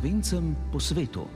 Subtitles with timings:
[0.00, 1.26] slovencem po svetu.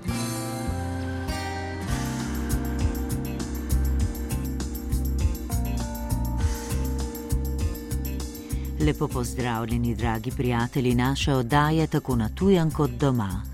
[8.80, 13.53] Lepo pozdravljeni, dragi prijatelji naše oddaje, tako na tujem kot doma.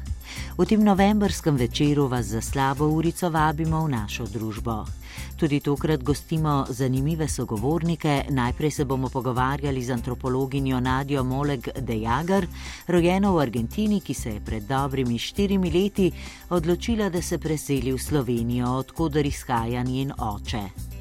[0.61, 4.85] V tem novembrskem večeru vas za slabo urico vabimo v našo družbo.
[5.41, 8.29] Tudi tokrat gostimo zanimive sogovornike.
[8.29, 12.47] Najprej se bomo pogovarjali z antropologinjo Nadjo Moleg de Jager,
[12.89, 16.13] rojeno v Argentini, ki se je pred dobrimi štirimi leti
[16.51, 21.00] odločila, da se preseli v Slovenijo, odkuder izhaja njen oče.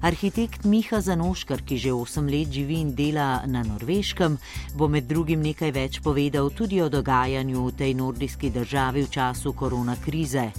[0.00, 4.38] Arhitekt Miha Zanoškar, ki že 8 let živi in dela na Norveškem,
[4.78, 9.52] bo med drugim nekaj več povedal tudi o dogajanju v tej nordijski državi v času
[9.58, 10.52] koronakrize.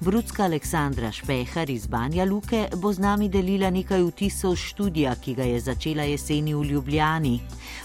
[0.00, 5.44] Brudska Aleksandra Špehar iz Banja Luke bo z nami delila nekaj vtisov študija, ki ga
[5.48, 7.40] je začela jeseni v Ljubljani.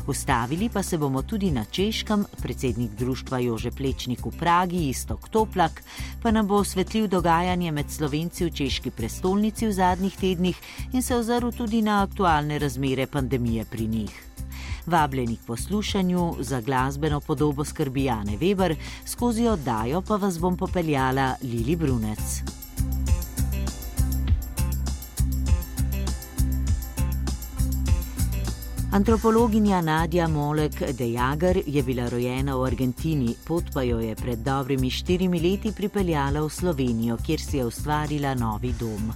[0.08, 5.84] Ustavili pa se bomo tudi na Češkem, predsednik društva Jože Plečnik v Pragi, Istok Toplak,
[6.22, 10.58] pa nam bo osvetlil dogajanje med Slovenci v češki prestolnici v zadnjih tednih
[10.94, 14.41] in se ozrl tudi na aktualne razmere pandemije pri njih.
[14.86, 21.36] Vabljeni k poslušanju za glasbeno podobo skrbi Jane Weber, skozi oddajo pa vas bom popeljala
[21.44, 22.42] Lili Brunec.
[28.92, 34.40] Antropologinja Nadja Molek de Jager je bila rojena v Argentini, pot pa jo je pred
[34.40, 39.14] dobrimi štirimi leti pripeljala v Slovenijo, kjer si je ustvarila novi dom.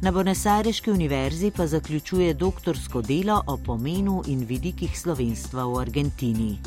[0.00, 6.58] Na Bonesareški univerzi pa zaključuje doktorsko delo o pomenu in vidikih slovenstva v Argentini.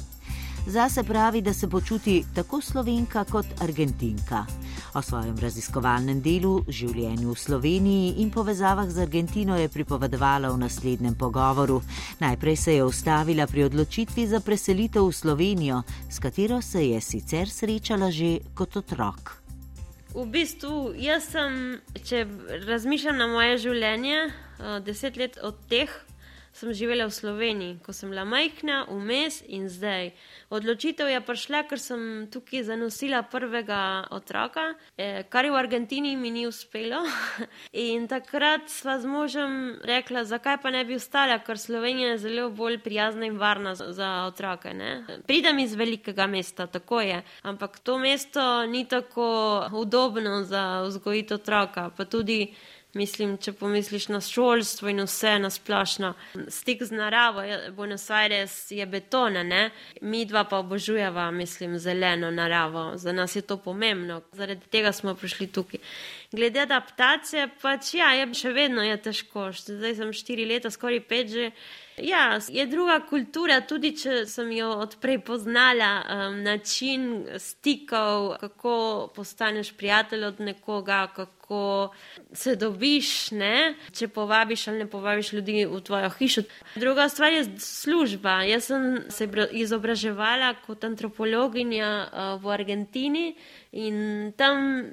[0.67, 4.45] Zase pravi, da se počuti tako slovenka kot argentinka.
[4.93, 11.15] O svojem raziskovalnem delu, življenju v Sloveniji in povezavah z Argentino je pripovedovala v naslednjem
[11.15, 11.81] pogovoru.
[12.19, 17.49] Najprej se je ustavila pri odločitvi za preselitev v Slovenijo, s katero se je sicer
[17.49, 19.40] srečala že kot otrok.
[20.11, 21.53] V bistvu, jaz sem,
[22.03, 22.25] če
[22.67, 24.17] razmišljam na moje življenje,
[24.83, 25.91] deset let od teh
[26.53, 30.11] sem živela v Sloveniji, ko sem bila majhna, vmes in zdaj.
[30.51, 36.47] Odločitev je prišla, ker sem tukaj zanosila prvega otroka, eh, kar v Argentini mi ni
[36.47, 37.03] uspelo.
[37.71, 42.49] In takrat sva z možem rekla, zakaj pa ne bi ostala, ker Slovenija je zelo
[42.49, 44.73] bolj prijazna in varna za otroke.
[44.73, 45.21] Ne?
[45.27, 51.89] Pridem iz velikega mesta, tako je, ampak to mesto ni tako udobno za vzgojiti otroka,
[51.95, 52.53] pa tudi.
[52.93, 56.09] Mislim, če pomisliš na šolstvo in vse na splošno,
[56.51, 57.43] stik z naravo,
[57.75, 59.61] Buenos Aires je betona, ne?
[60.01, 65.15] mi dva pa obožujeva, mislim, zeleno naravo, za nas je to pomembno, zaradi tega smo
[65.15, 65.79] prišli tukaj.
[66.31, 71.31] Glede adaptacije, pač ja, je še vedno je težko, zdaj sem štiri leta, skoraj pet
[71.31, 71.51] že.
[72.01, 78.73] Ja, je druga kultura, tudi če sem jo odprej poznala, um, način stikov, kako
[79.15, 81.40] postaneš prijatelj od nekoga, kako
[82.33, 83.75] se dobiš, ne?
[83.91, 86.43] če povabiš ali ne povabiš ljudi v tvojo hišo.
[86.75, 88.41] Druga stvar je služba.
[88.47, 93.25] Jaz sem se izobraževala kot antropologinja uh, v Argentini.
[93.71, 94.83] In tam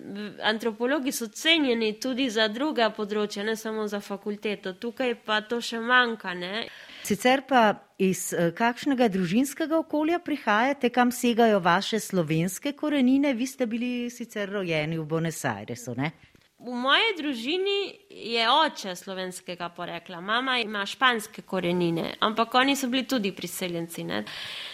[0.42, 4.76] antropologi so cenjeni tudi za druga področja, ne samo za fakulteto.
[4.78, 6.34] Tukaj pa to še manjka.
[6.38, 6.68] Ne?
[7.02, 13.34] Sicer pa iz kakšnega družinskega okolja prihajate, kam segajo vaše slovenske korenine?
[13.34, 16.12] Vi ste bili sicer rojeni v Buenos Airesu, ne?
[16.58, 17.80] V moji družini
[18.10, 24.02] je oče slovenskega porekla, mama ima španske korenine, ampak oni so bili tudi priseljenci.
[24.04, 24.24] Ne?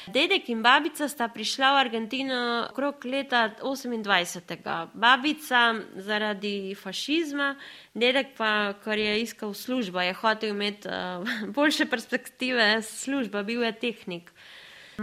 [0.09, 2.39] Dedek in babica sta prišla v Argentino
[2.71, 4.89] okrog leta 28.
[4.94, 5.61] Babica
[6.09, 7.50] zaradi fašizma,
[7.93, 13.75] dedek pa, ker je iskal službo, je hotel imeti uh, boljše perspektive služba, bil je
[13.84, 14.33] tehnik.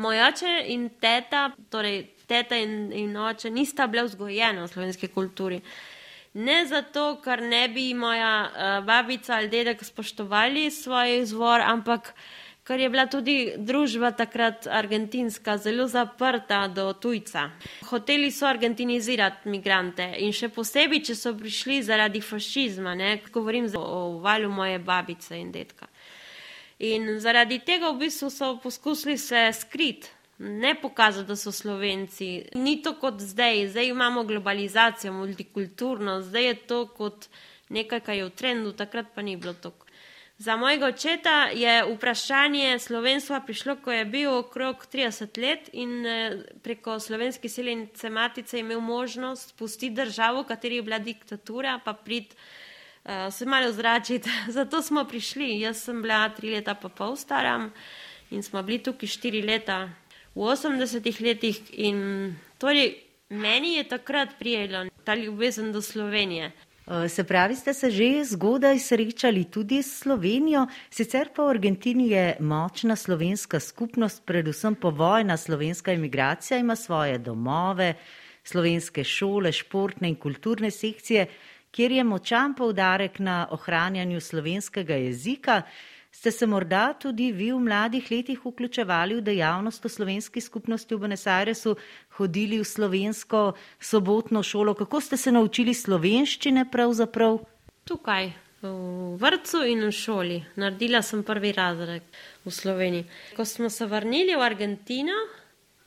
[0.01, 5.61] Moj oče in teta, torej teta in, in oče, nista bila vzgojena v slovenski kulturi.
[6.33, 12.13] Ne zato, ker ne bi moja uh, babica ali dedek spoštovali svoj izvor, ampak
[12.63, 17.49] ker je bila tudi družba takrat argentinska zelo zaprta do tujca.
[17.89, 24.21] Hoteli so argentinizirati migrante in še posebej, če so prišli zaradi fašizma, ne govorim o
[24.23, 25.89] valju moje babice in dedka.
[26.79, 32.43] In zaradi tega v bistvu so poskusili se skriti ne pokazati, da so slovenci.
[32.55, 37.27] Ni to kot zdaj, zdaj imamo globalizacijo, multikulturno, zdaj je to kot
[37.69, 39.85] nekaj, kar je v trendu, takrat pa ni bilo tako.
[40.41, 46.39] Za mojega očeta je vprašanje slovenstva prišlo, ko je bil okrog 30 let in eh,
[46.63, 52.33] preko slovenske selenice matice imel možnost pustiti državo, v kateri je bila diktatura, pa prid
[52.33, 54.29] uh, se malo zračiti.
[54.57, 55.59] Zato smo prišli.
[55.59, 57.69] Jaz sem bila tri leta pa pol stara
[58.31, 59.89] in smo bili tukaj štiri leta
[60.35, 61.61] v 80-ih letih.
[61.77, 62.95] In torej,
[63.31, 66.51] Meni je takrat prijela ta ljubezen do Slovenije.
[67.07, 72.35] Se pravi, ste se že zgodaj srečali tudi s Slovenijo, sicer pa v Argentini je
[72.39, 77.93] močna slovenska skupnost, predvsem povojna slovenska imigracija ima svoje domove,
[78.43, 81.27] slovenske šole, športne in kulturne sekcije,
[81.71, 85.61] kjer je močan poudarek na ohranjanju slovenskega jezika.
[86.11, 90.99] Ste se morda tudi vi v mladih letih vključevali v dejavnost v slovenski skupnosti v
[90.99, 91.77] Buenos Airesu,
[92.19, 94.73] hodili v slovensko sobotno šolo?
[94.73, 97.39] Kako ste se naučili slovenščine pravzaprav?
[97.87, 100.43] Tukaj, v vrtu in v šoli.
[100.55, 102.03] Naredila sem prvi razred
[102.45, 103.07] v Sloveniji.
[103.35, 105.15] Ko smo se vrnili v Argentino,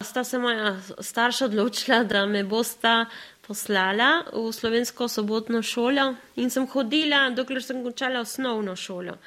[0.01, 3.07] sta se moja starša odločila, da me bosta
[3.47, 9.21] poslala v slovensko sobotno šolo in sem hodila, dokler sem končala osnovno šolo.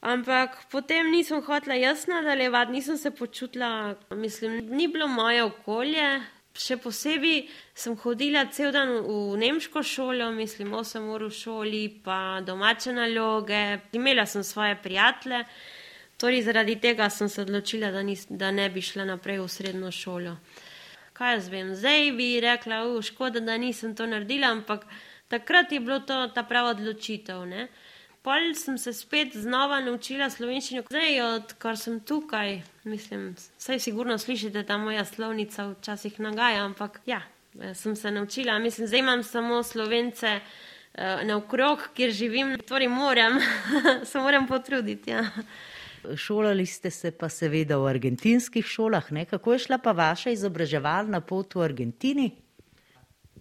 [0.00, 6.20] Ampak potem nisem hotela jaz nadaljevati, nisem se počutila, mislim, ni bilo moje okolje.
[6.58, 12.40] Še posebej sem hodila cel dan v nemško šolo, mislim, 8 ur v šoli, pa
[12.42, 13.78] domače naloge.
[13.94, 15.44] Imela sem svoje prijatelje,
[16.18, 19.92] torej zaradi tega sem se odločila, da, nis, da ne bi šla naprej v srednjo
[19.94, 20.34] šolo.
[21.14, 24.86] Kaj jaz vem, zdaj bi rekla, škoda, da nisem to naredila, ampak
[25.30, 27.46] takrat je bilo to ta prava odločitev.
[27.46, 27.68] Ne?
[28.28, 30.82] Pol sem se spet znova naučila slovenščino.
[30.90, 37.22] Zdaj, odkar sem tukaj, mislim, vse sigurno slišite, da moja slovnica včasih nagaja, ampak ja,
[37.74, 38.58] sem se naučila.
[38.60, 43.40] Mislim, zdaj imam samo slovence uh, naokrog, kjer živim, torej moram,
[44.10, 45.10] se moram potruditi.
[45.10, 45.24] Ja.
[46.16, 49.24] Šolali ste se pa seveda v argentinskih šolah, ne?
[49.24, 52.28] kako je šla pa vaša izobraževalna pot v Argentini?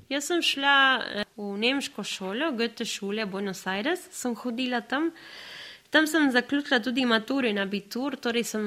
[0.09, 5.11] Jaz sem šla eh, v nemško šolo, Goethe šole, Buenos Aires, sem hodila tam.
[5.89, 8.63] Tam sem zaključila tudi maturo in abitur, torej sem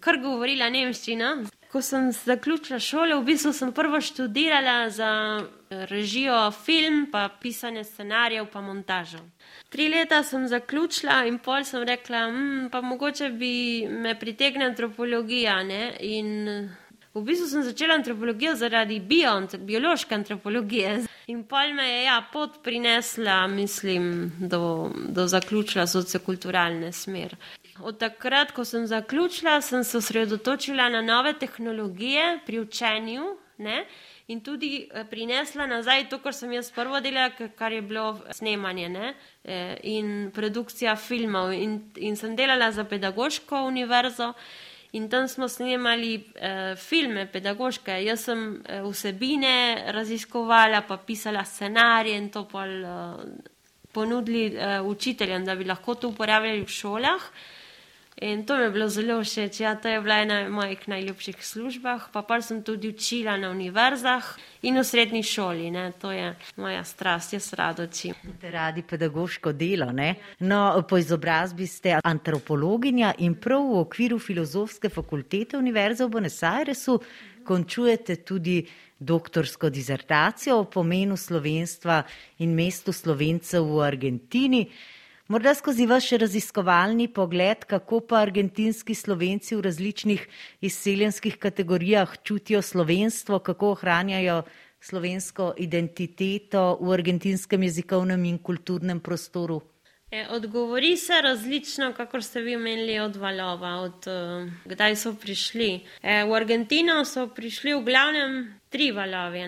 [0.00, 1.32] kar govorila nemščino.
[1.72, 7.84] Ko sem zaključila šolo, v bistvu sem prvo študirala za eh, režijo film, pa pisanje
[7.84, 9.20] scenarijev, pa montažo.
[9.68, 13.54] Tri leta sem zaključila in pol sem rekla, hm, pa mogoče bi
[13.88, 15.62] me pritegnila antropologija.
[15.62, 15.82] Ne?
[16.00, 16.68] In
[17.14, 21.02] V bistvu sem začela antropologijo zaradi bio, biološke antropologije.
[21.26, 27.36] In pol me je ja, pot prinesla, mislim, do, do zaključila sociokulturalne smer.
[27.80, 33.84] Od takrat, ko sem zaključila, sem se osredotočila na nove tehnologije pri učenju ne?
[34.26, 38.88] in tudi eh, prinesla nazaj to, kar sem jaz prvo delala, kar je bilo snemanje
[38.88, 39.14] ne?
[39.44, 41.52] Eh, in produkcija filmov.
[41.52, 44.32] In, in sem delala za pedagoško univerzo.
[44.92, 47.94] In tam smo snemali eh, filme, pedagoške.
[48.04, 49.54] Jaz sem eh, vsebine
[49.96, 53.52] raziskovala, pa pisala scenarije in to pol, eh,
[53.92, 57.28] ponudili eh, učiteljem, da bi lahko to uporabljali v šolah.
[58.22, 59.60] In to mi je bilo zelo všeč.
[59.60, 62.04] Ja, to je bila ena mojih najljubših službah.
[62.12, 64.22] Pa pa sem tudi učila na univerzah
[64.62, 65.70] in v srednji šoli.
[65.74, 65.90] Ne.
[65.98, 68.14] To je moja strast, jaz rado učim.
[68.42, 69.90] Radi pedagoško delo.
[69.92, 70.14] Ne?
[70.38, 77.00] No, po izobrazbi ste antropologinja in prav v okviru filozofske fakultete Univerze v Buenos Airesu
[77.42, 78.62] končujete tudi
[78.98, 82.02] doktorsko dizertacijo o pomenu slovenstva
[82.38, 84.66] in mestu slovencev v Argentini.
[85.28, 90.26] Morda skozi vaš raziskovalni pogled, kako pa argentinski slovenci v različnih
[90.60, 94.42] izseljenskih kategorijah čutijo slovenstvo, kako ohranjajo
[94.80, 99.60] slovensko identiteto v argentinskem jezikovnem in kulturnem prostoru?
[100.10, 105.80] E, odgovori se različno, kako ste vi omenili od valova, od uh, kdaj so prišli.
[106.02, 109.46] E, v Argentino so prišli v glavnem tri valove.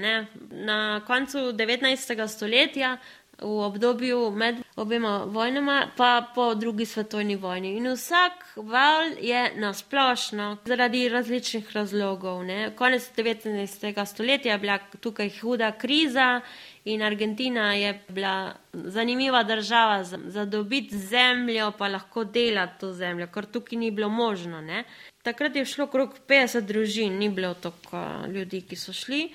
[0.51, 2.29] Na koncu 19.
[2.29, 2.97] stoletja
[3.45, 7.77] v obdobju med obema vojnama, pa po drugi svetovni vojni.
[7.77, 12.45] In vsak val je nasplošno zaradi različnih razlogov.
[12.45, 12.73] Ne.
[12.77, 14.07] Konec 19.
[14.07, 16.41] stoletja je bila tukaj huda kriza
[16.85, 23.27] in Argentina je bila zanimiva država za, za dobiti zemljo, pa lahko delati to zemljo,
[23.27, 24.61] kar tukaj ni bilo možno.
[24.61, 24.85] Ne.
[25.23, 29.29] Takrat je šlo okrog 50 družin, ni bilo toliko ljudi, ki so šli.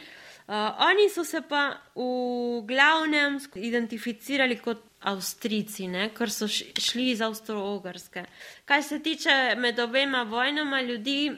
[0.49, 5.85] Uh, oni so se pa v glavnem identificirali kot Avstrijci,
[6.17, 8.23] ker so šli iz Avstro-Ogrske.
[8.65, 11.37] Kaj se tiče med obema vojnama, ljudi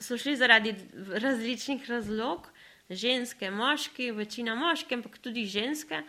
[0.00, 0.74] so šli zaradi
[1.22, 2.48] različnih razlog,
[2.90, 6.02] ženske, moški, večina moške, ampak tudi ženske.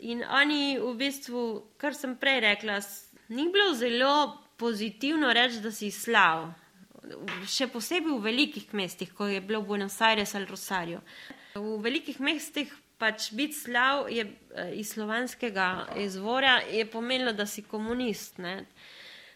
[0.00, 1.44] In oni v bistvu,
[1.78, 2.80] kar sem prej rekla,
[3.28, 6.50] ni bilo zelo pozitivno reči, da si slav.
[7.46, 10.98] Še posebej v velikih mestih, kot je bilo Buenos Aires ali Rosario.
[11.54, 17.62] V velikih mestih pač biti slav je, eh, iz slovanskega izvora je pomenilo, da si
[17.62, 18.38] komunist.
[18.38, 18.64] Ne?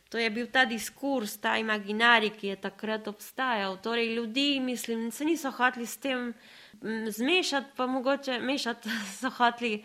[0.08, 3.76] To je bil ta diskurs, ta imaginari, ki je takrat obstajal.
[3.82, 6.34] Torej, ljudi, mislim, se niso hoteli s tem
[7.08, 8.88] zmešati, pa mogoče mešati
[9.20, 9.84] so hoteli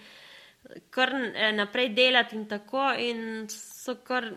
[0.89, 4.29] kar eh, naprej delati in tako, in so, kar,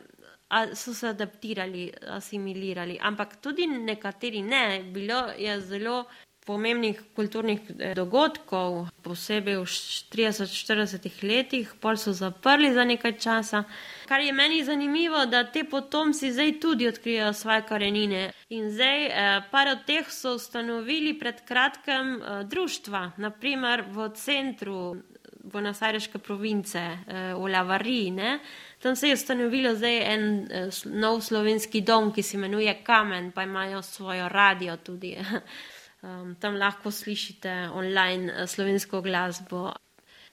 [0.74, 2.98] so se adaptirali, asimilirali.
[3.02, 6.04] Ampak tudi nekateri ne, bilo je zelo
[6.44, 9.64] pomembnih kulturnih eh, dogodkov, posebej v
[10.12, 13.64] 30-40 letih, pol so zaprli za nekaj časa.
[14.08, 18.32] Kar je meni zanimivo, da te potomci zdaj tudi odkrijajo svoje korenine.
[18.48, 24.96] In zdaj, eh, par od teh so ustanovili pred kratkem eh, društva, naprimer v centru
[25.44, 26.80] Bonasajreške province,
[27.36, 28.12] v Lavari.
[28.80, 30.48] Tam se je ustanovilo zdaj en
[30.84, 35.12] nov slovenski dom, ki se imenuje Kamen, pa imajo svojo radio tudi.
[36.04, 39.70] Um, tam lahko slišite online uh, slovensko glasbo.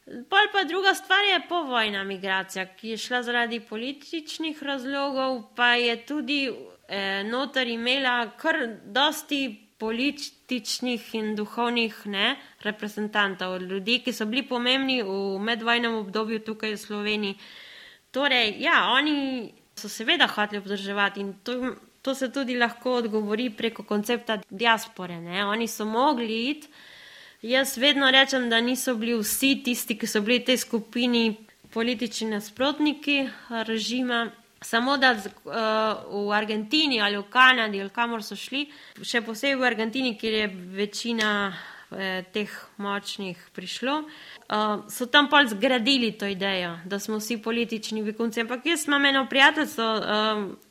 [0.06, 5.96] Pol pa druga stvar je povojna migracija, ki je šla zaradi političnih razlogov, pa je
[6.06, 12.36] tudi eh, noter imela kar dosti političnih in duhovnih ne,
[12.66, 17.38] reprezentantov, ljudi, ki so bili pomembni v medvojnem obdobju tukaj v Sloveniji.
[18.12, 23.84] Torej, ja, oni so seveda hoteli obdrževati in to to se tudi lahko odgovori preko
[23.84, 25.22] koncepta diaspore.
[25.22, 25.46] Ne?
[25.46, 26.68] Oni so mogli iti.
[27.42, 31.24] Jaz vedno rečem, da niso bili vsi tisti, ki so bili v tej skupini
[31.74, 34.28] politični nasprotniki režima.
[34.62, 38.68] Samo da uh, v Argentini ali v Kanadi ali kamor so šli,
[39.02, 45.56] še posebej v Argentini, kjer je večina eh, teh močnih prišlo, uh, so tam pač
[45.56, 48.46] zgradili to idejo, da smo vsi politični begunci.
[48.46, 50.71] Ampak jaz imam eno prijateljstvo, uh,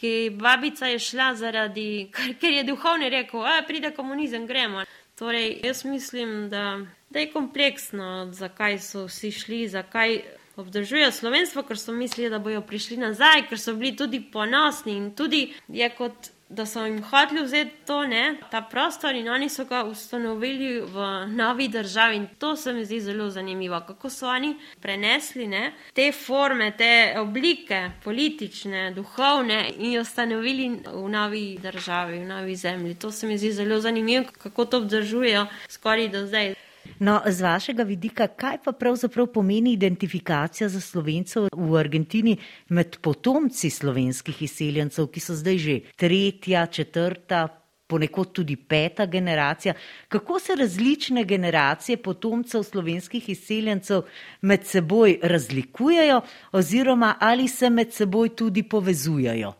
[0.00, 4.84] ki babica je šla zaradi, ker je duhovni rekel, da pride komunizem, gremo.
[5.18, 6.80] Torej, jaz mislim, da,
[7.10, 10.20] da je kompleksno, zakaj so vsi šli, zakaj
[10.56, 15.10] obdržujejo slovenstvo, ker so mislili, da bojo prišli nazaj, ker so bili tudi ponosni in
[15.14, 19.64] tudi je kot da so jim hoteli vzeti to, ne, ta prostor in oni so
[19.64, 22.16] ga ustanovili v novi državi.
[22.16, 27.14] In to se mi zdi zelo zanimivo, kako so oni prenesli ne, te forme, te
[27.18, 32.94] oblike, politične, duhovne in jo ustanovili v novi državi, v novi zemlji.
[32.94, 36.54] To se mi zdi zelo zanimivo, kako to obdržujejo skoraj do zdaj.
[36.98, 42.36] No, z vašega vidika, kaj pa pravzaprav pomeni identifikacija za slovencev v Argentini
[42.68, 47.48] med potomci slovenskih izseljencev, ki so zdaj že tretja, četrta,
[47.86, 49.74] ponekod tudi peta generacija?
[50.08, 54.02] Kako se različne generacije potomcev slovenskih izseljencev
[54.40, 56.20] med seboj razlikujejo,
[56.52, 59.52] oziroma ali se med seboj tudi povezujejo?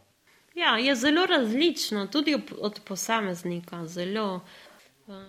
[0.54, 3.86] Ja, je zelo različno, tudi od posameznika.
[3.86, 4.40] Zelo.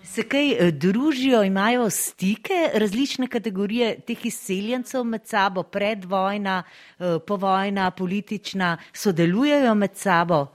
[0.04, 7.90] Se kaj eh, družijo, imajo stike različne kategorije teh izseljencev med sabo, predvojna, eh, povojna,
[7.90, 10.46] politična, sodelujejo med sabo?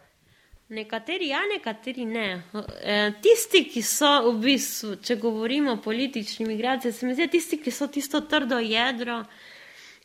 [0.69, 2.43] Nekateri ja, nekateri ne.
[2.84, 7.60] E, tisti, ki so v bistvu, če govorimo o politični migraciji, se mi zdi, tisti,
[7.63, 9.22] ki so tisto trdo jedro,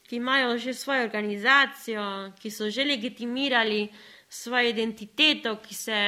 [0.06, 2.04] ki imajo že svojo organizacijo,
[2.38, 3.88] ki so že legitimirali
[4.28, 5.98] svojo identiteto, ki se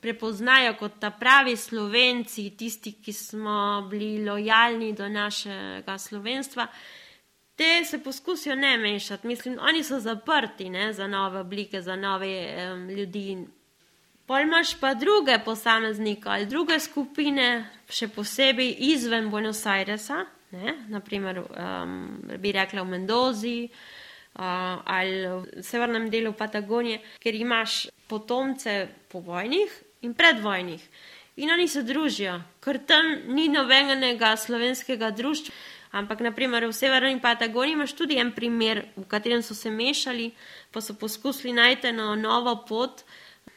[0.00, 6.66] prepoznajo kot ta pravi slovenci, tisti, ki smo bili lojalni do našega slovenstva,
[7.56, 9.26] te se poskusijo ne mešati.
[9.26, 13.46] Mislim, oni so zaprti ne, za nove oblike, za nove um, ljudi.
[14.26, 21.98] Pojmaš pa druge posameznike ali druge skupine, še posebej izven Buenos Airesa, ne, naprimer um,
[22.38, 23.58] bi rekla v Mendozi.
[24.34, 30.82] Uh, ali v severnem delu Patagonije, ker imaš potomce povojnih in predvojnih.
[31.36, 35.54] In oni se družijo, ker tam ni nobenega slovenskega društva.
[35.94, 40.32] Ampak, naprimer, v severni Patagoniji imaš tudi en primer, v katerem so se mešali,
[40.74, 43.04] pa so poskusili najti eno novo pot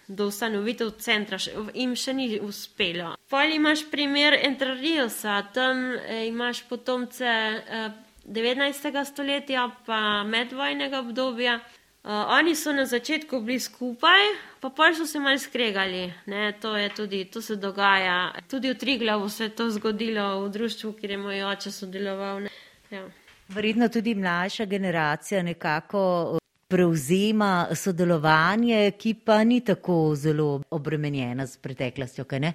[0.08, 1.39] do ustanovitev centra,
[1.74, 3.16] jim še ni uspelo.
[3.30, 7.89] Pol imaš primer Entrariosa, tam eh, imaš potomce eh,
[8.27, 9.06] 19.
[9.06, 11.60] stoletja, pa medvojnega obdobja.
[12.08, 14.22] Uh, oni so na začetku bili skupaj,
[14.60, 16.14] pa pa so se malo skregali.
[16.26, 18.32] Ne, to, tudi, to se dogaja.
[18.48, 22.48] Tudi v Triglavu se je to zgodilo v društvu, kjer je moj oče sodeloval.
[22.92, 23.04] Ja.
[23.48, 31.58] Verjetno tudi mlajša generacija nekako uh, prevzema sodelovanje, ki pa ni tako zelo obremenjena z
[31.58, 32.54] preteklostjo, kaj ne?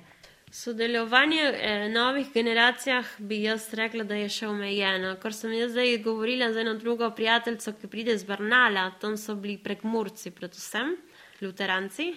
[0.54, 5.14] Sodelovanje eh, novih generacijah bi jaz rekla, da je še omejeno.
[5.22, 9.32] Ker sem jaz zdaj govorila z eno drugo prijateljico, ki pride z Brnala, tam so
[9.34, 10.92] bili prekmurci, predvsem
[11.40, 12.10] luteranci.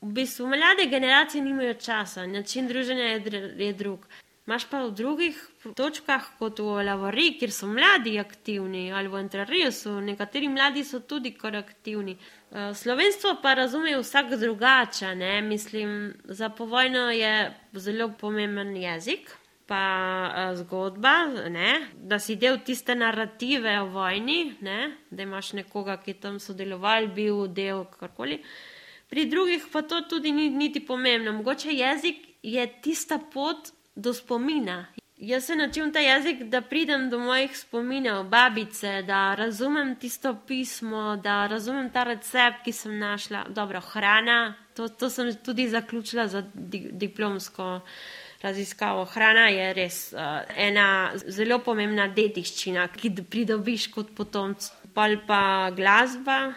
[0.00, 4.08] V bistvu mlade generacije nimajo časa, način druženja je, je drug.
[4.46, 5.38] Imáš pa v drugih
[5.74, 9.72] točkah, kot v Lavori, kjer so mladi aktivni, ali v Entreriju,
[10.06, 12.14] nekateri mladi so tudi kar aktivni.
[12.14, 15.14] Eh, slovenstvo pa razume vsak drugače.
[15.14, 15.42] Ne?
[15.42, 19.34] Mislim, za povojno je zelo pomemben jezik.
[19.66, 19.82] Pa
[20.30, 21.90] uh, zgodba, ne?
[21.98, 24.92] da si del tiste narative o vojni, ne?
[25.10, 28.38] da imaš nekoga, ki je tam sodeloval, bil del karkoli.
[29.10, 31.32] Pri drugih pa to tudi ni niti pomembno.
[31.32, 34.86] Mogoče jezik je tista pot, do spomina.
[35.16, 41.16] Jaz se naučim ta jezik, da pridem do mojih spominov, babice, da razumem tisto pismo,
[41.16, 43.46] da razumem ta recept, ki sem našla.
[43.48, 47.80] Dobro, hrana, to, to sem tudi zaključila za di diplomsko
[48.42, 49.04] raziskavo.
[49.04, 50.20] Hrana je res uh,
[50.56, 54.68] ena zelo pomembna dediščina, ki pridobiš kot potomc.
[54.94, 56.52] Pa pa glasba,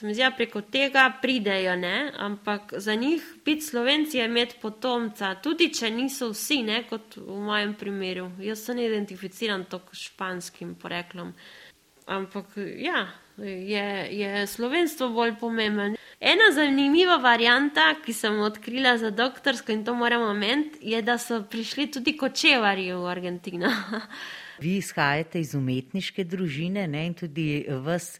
[0.00, 2.12] se mi zdi, da preko tega pridejo, ne?
[2.16, 6.82] ampak za njih biti slovenci je imeti potomca, tudi če niso vsi, ne?
[6.88, 8.30] kot v mojem primeru.
[8.40, 11.34] Jaz se ne identificiram tako španskim poreklom.
[12.06, 13.86] Ampak ja, je,
[14.18, 15.92] je slovenstvo bolj pomembno.
[16.20, 21.42] Ena zanimiva varijanta, ki sem odkrila za doktorsko in to moramo omeniti, je, da so
[21.44, 23.68] prišli tudi kočevari v Argentino.
[24.60, 27.06] Vi izhajate iz umetniške družine ne?
[27.06, 28.18] in tudi vas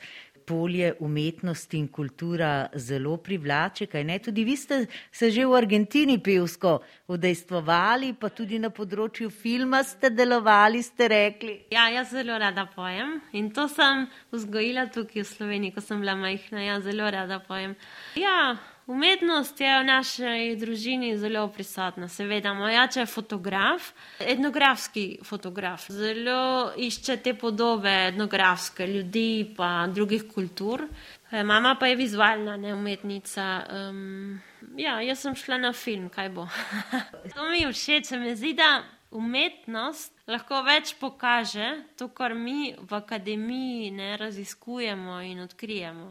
[0.51, 3.87] polje umetnosti in kultura zelo privlače.
[4.25, 10.11] Tudi vi ste se že v Argentini pevsko udejstvovali, pa tudi na področju filma ste
[10.11, 11.55] delovali, ste rekli.
[11.71, 16.17] Ja, jaz zelo rada pojem in to sem vzgojila tukaj v Sloveniji, ko sem bila
[16.19, 16.67] majhna.
[16.67, 17.77] Ja, zelo rada pojem.
[18.19, 18.59] Ja,
[18.91, 22.09] Umetnost je v naši družini zelo prisotna.
[22.11, 25.85] Seveda, moj oče je fotograf, etnografski fotograf.
[25.95, 30.89] Zelo išče te podobe etnografske ljudi pa drugih kultur.
[31.31, 33.47] E, mama pa je vizualna ne, umetnica.
[33.71, 34.41] Um,
[34.77, 36.49] ja, jaz sem šla na film, kaj bo.
[37.37, 38.83] to mi všeč, mi zdi, da
[39.15, 46.11] umetnost lahko več pokaže to, kar mi v akademiji ne raziskujemo in odkrijemo.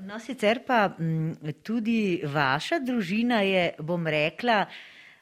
[0.00, 0.90] No, sicer pa
[1.66, 4.60] tudi vaša družina je, bom rekla,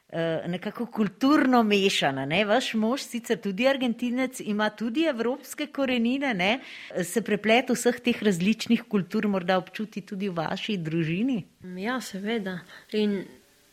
[0.09, 2.25] eh, nekako kulturno mešana.
[2.29, 2.43] Ne?
[2.45, 6.59] Vaš mož, sicer tudi argentinec, ima tudi evropske korenine, ne?
[7.03, 11.41] se preplet vseh teh različnih kultur, morda občuti tudi v vaši družini.
[11.81, 12.59] Ja, seveda.
[12.93, 13.23] In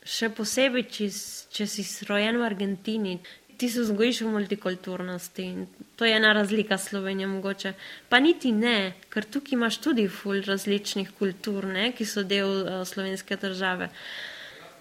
[0.03, 1.11] še posebej, če,
[1.53, 3.19] če si rojen v Argentini,
[3.63, 7.73] ti se vzgojiš v multikulturnosti in to je ena razlika Slovenije mogoče.
[8.09, 12.81] Pa niti ne, ker tukaj imaš tudi ful različnih kultur, ne, ki so del uh,
[12.83, 13.89] slovenske države.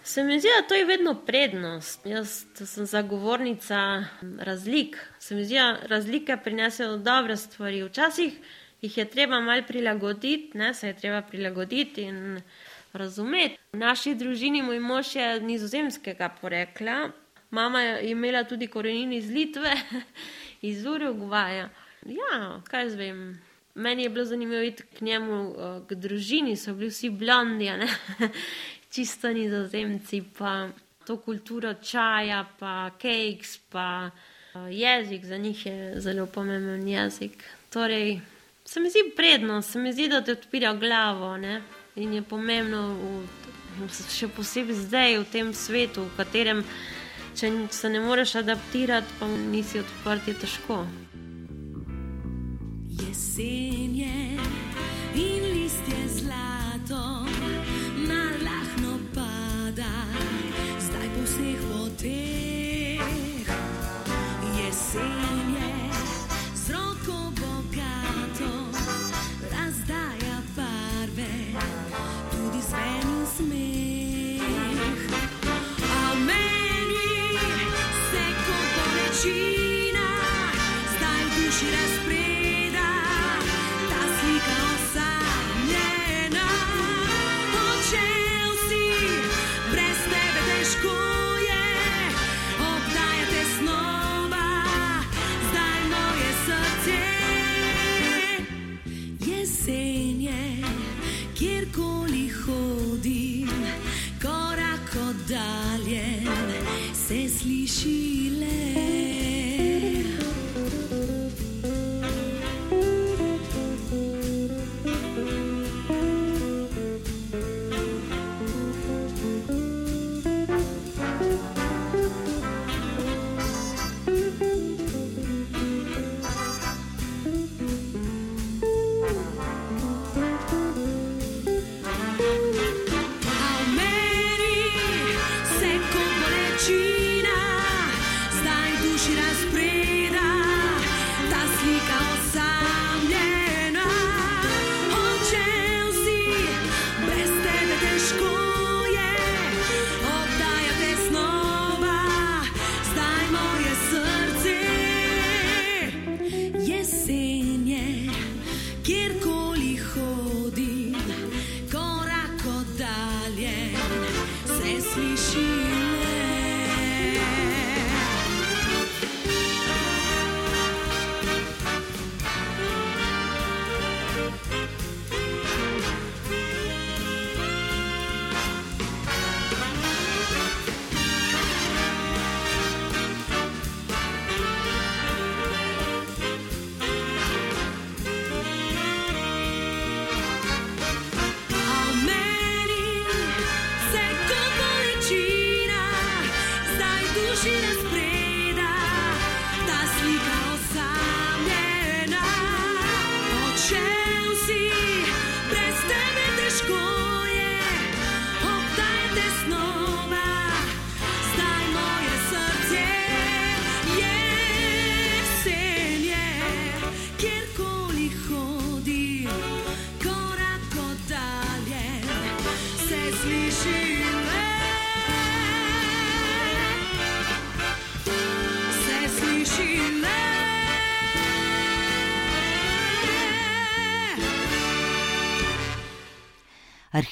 [0.03, 2.09] Se mi zdi, da to je vedno prednost.
[2.09, 4.05] Jaz sem zagovornica
[4.39, 4.97] razlik.
[5.19, 7.83] Se mi zdi, da razlike prinesejo dobre stvari.
[7.83, 8.33] Včasih
[8.81, 12.41] jih je treba mal prilagoditi, ne, se je treba prilagoditi in
[12.93, 13.61] razumeti.
[13.73, 17.11] V naši družini moj mož je nizozemskega porekla,
[17.51, 19.71] Mama je imela tudi korenine iz Litve,
[20.71, 21.69] iz Urugvaja.
[22.05, 23.41] Ja, kaj zvem.
[23.75, 27.69] Meni je bilo zanimivo iti k njemu, eh, k družini, so bili vsi blondi,
[28.93, 30.69] čisto nizozemci, pa
[31.05, 34.09] to kulturo čaja, pa keks, pa
[34.55, 37.43] eh, jezik, za njih je zelo pomemben jezik.
[37.69, 38.19] Torej,
[38.65, 41.61] se mi zdi prednost, se mi zdi, da te odpira glavo ne?
[41.95, 42.95] in je pomembno,
[43.79, 46.63] v, še posebej zdaj v tem svetu, v katerem
[47.35, 50.85] če se ne moreš adaptirati, pa nisi odprt, je težko.
[53.01, 54.20] Jesen je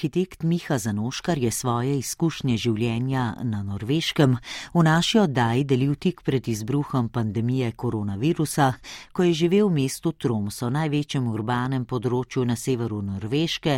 [0.00, 4.38] Arhitekt Miha Zanoškar je svoje izkušnje življenja na norveškem
[4.72, 8.70] v naši oddaji delil tik pred izbruhom pandemije koronavirusa,
[9.12, 13.74] ko je živel v mestu Tromso, največjem urbanem področju na severu Norveške,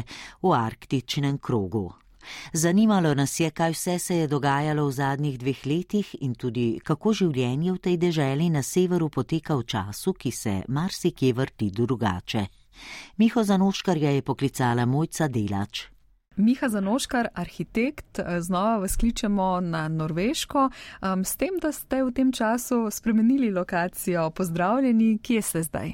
[0.46, 1.88] v arktičnem krogu.
[2.54, 7.18] Zanimalo nas je, kaj vse se je dogajalo v zadnjih dveh letih in tudi kako
[7.18, 12.46] življenje v tej deželi na severu poteka v času, ki se marsikje vrti drugače.
[13.18, 15.91] Miho Zanoškarja je poklicala Mojca Delač.
[16.36, 22.32] Miha Zanoškar, arhitekt, znova vas kličemo na Norveško, um, s tem, da ste v tem
[22.32, 24.30] času spremenili lokacijo.
[24.30, 25.92] Pozdravljeni, kje ste zdaj?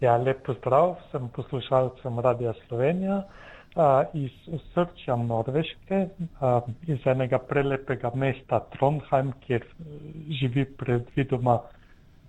[0.00, 8.12] Ja, lep pozdrav, sem poslušalcem Radia Slovenija uh, iz srčja Norveške, uh, iz enega prelepega
[8.14, 9.64] mesta Trondheim, kjer
[10.40, 11.58] živi predvidoma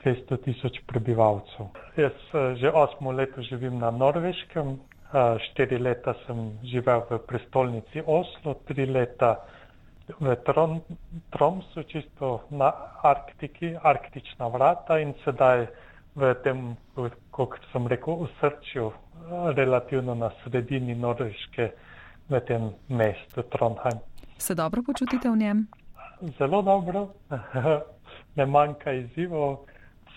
[0.03, 1.67] 200 tisoč prebivalcev.
[1.97, 8.03] Jaz eh, že osmo leto živim na Norveškem, eh, štiri leta sem živel v prestolnici
[8.05, 9.41] Oslo, tri leta
[10.19, 10.81] v Trom,
[11.29, 15.67] Tromsu, čisto na Arktiki, arktična vrata in sedaj
[16.15, 16.77] v tem,
[17.31, 18.91] kot sem rekel, v srčju,
[19.55, 21.71] relativno na sredini Norveške,
[22.29, 24.01] v tem mestu Trondheim.
[24.37, 25.67] Se dobro počutite v njem?
[26.37, 27.09] Zelo dobro,
[28.37, 29.65] ne manjka izzivov.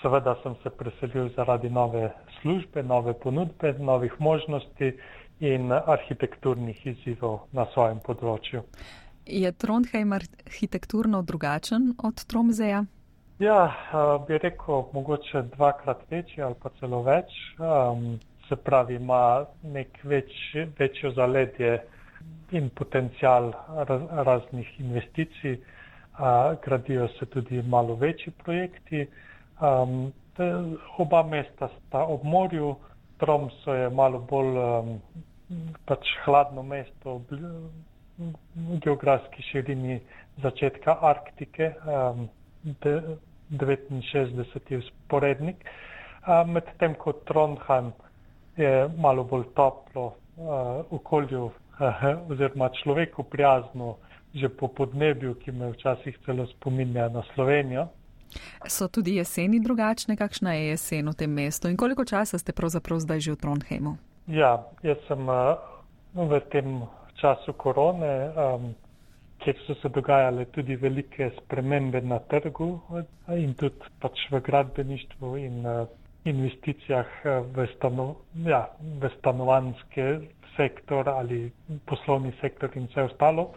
[0.02, 2.10] Seveda sem se preselil zaradi nove
[2.40, 4.92] službe, nove ponudbe, novih možnosti
[5.40, 8.64] in arhitekturnih izzivov na svojem področju.
[9.26, 12.82] Je Trondheim arhitekturno drugačen od Tromzeja?
[13.38, 13.60] Ja,
[14.26, 17.32] bi rekel, mogoče dvakrat večji ali pa celo več.
[17.58, 20.34] Um, se pravi, ima nek več,
[20.78, 21.78] večjo zaledje
[22.52, 23.52] in potencial
[23.88, 25.58] raz, raznih investicij.
[26.12, 29.06] Uh, gradijo se tudi malo večji projekti.
[29.60, 30.48] Um, te,
[30.98, 32.76] oba mesta sta ob morju,
[33.18, 34.96] Tromso je malo bolj um,
[35.86, 40.00] pač hladno mesto v geografski širini
[40.42, 42.28] začetka Arktike, um,
[42.82, 42.96] de,
[43.52, 45.64] 69 je sporednik,
[46.26, 47.92] um, medtem ko Trondheim
[48.56, 53.96] je malo bolj toplo uh, okolju uh, oziroma človeku prijazno
[54.34, 57.88] že po podnebju, ki me včasih celo spominja na Slovenijo.
[58.68, 63.00] So tudi jeseni drugačne, kakšna je jesen v tem mestu in koliko časa ste pravzaprav
[63.00, 63.96] zdaj že v Trondheimu?
[64.26, 65.58] Ja, jaz sem uh,
[66.14, 66.82] v tem
[67.20, 68.74] času korone, um,
[69.42, 72.78] kjer so se dogajale tudi velike spremembe na trgu
[73.34, 75.86] in tudi pač v gradbeništvu in uh,
[76.24, 77.06] investicijah
[77.54, 80.20] v, stano, ja, v stanovanske
[80.56, 81.50] sektor ali
[81.86, 83.50] poslovni sektor in vse ostalo.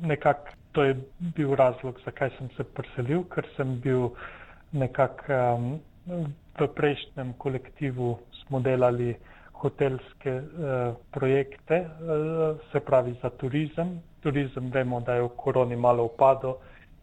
[0.00, 4.10] Nekako to je bil razlog, zakaj sem se preselil, ker sem bil
[4.76, 5.70] nekako um,
[6.58, 8.10] v prejšnjem kolektivu,
[8.42, 9.14] smo delali
[9.56, 13.94] hotelske uh, projekte, uh, se pravi za turizem.
[14.20, 16.58] Turizem vemo, da je v koroni malo upadel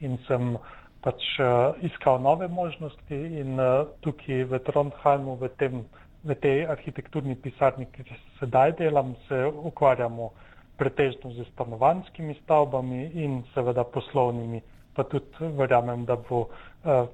[0.06, 0.54] in sem
[1.02, 5.82] pač uh, iskal nove možnosti in uh, tukaj v Trondheimu, v, tem,
[6.22, 8.06] v tej arhitekturni pisarni, ki
[8.38, 10.30] sedaj delam, se ukvarjamo
[10.78, 14.62] pretežno z stanovanskimi stavbami in seveda poslovnimi,
[14.96, 17.08] pa tudi verjamem, da bo uh,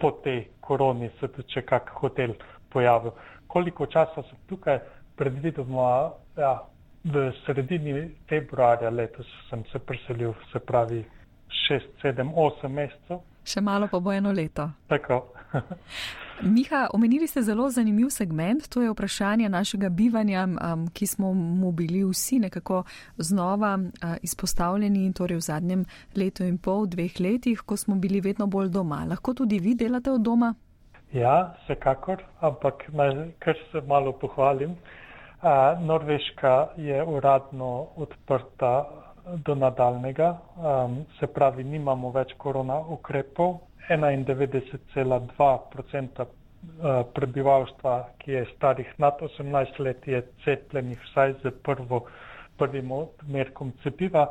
[0.00, 2.34] po tej koroni se tudi še kak hotel
[2.72, 3.14] pojavil.
[3.46, 4.80] Koliko časa sem tukaj,
[5.16, 6.58] predvidoma ja,
[7.04, 11.04] v sredini februarja letos sem se preselil, se pravi
[11.70, 13.22] 6, 7, 8 mesecev.
[13.46, 14.68] Še malo pa bo eno leto.
[14.90, 15.22] Tako.
[16.42, 21.72] Miha, omenili ste zelo zanimiv segment, to je vprašanje našega bivanja, um, ki smo mu
[21.72, 22.82] bili vsi nekako
[23.16, 25.84] znova uh, izpostavljeni, torej v zadnjem
[26.16, 29.04] letu in pol, dveh letih, ko smo bili vedno bolj doma.
[29.08, 30.54] Lahko tudi vi delate od doma?
[31.12, 34.70] Ja, vsekakor, ampak naj kar se malo pohvalim.
[34.70, 38.84] Uh, Norveška je uradno odprta
[39.46, 46.26] do nadaljnega, um, se pravi, nimamo več korona ukrepov, 91,2% eh,
[47.14, 52.06] prebivalstva, ki je starih nad 18 let, je cepljenih vsaj z prvo,
[52.58, 54.26] prvim odmerkom cepiva,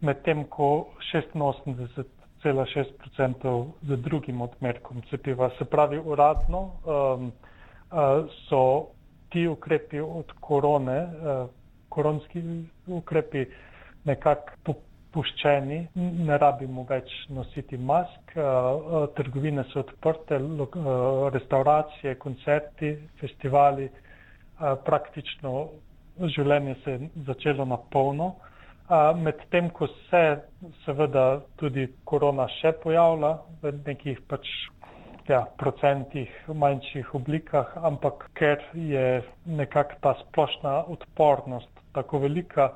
[0.00, 5.50] medtem ko 86,6% z drugim odmerkom cepiva.
[5.58, 6.72] Se pravi, uradno um, uh,
[8.48, 8.86] so
[9.30, 11.10] ti ukrepi od korone, uh,
[11.88, 12.42] koronski
[12.86, 13.46] ukrepi
[14.04, 14.74] nekako
[15.14, 15.78] puščeni,
[16.28, 18.34] ne rabimo več nositi mask,
[19.16, 20.38] trgovine so odprte,
[21.34, 23.88] restauracije, koncerti, festivali,
[24.86, 25.54] praktično
[26.36, 28.32] življenje se je začelo na polno.
[29.16, 30.22] Medtem, ko se
[30.84, 31.24] seveda
[31.60, 33.30] tudi korona še pojavlja
[33.62, 34.48] v nekih pač
[35.30, 39.04] ja, procentih, manjših oblikah, ampak ker je
[39.46, 42.72] nekako ta splošna odpornost tako velika,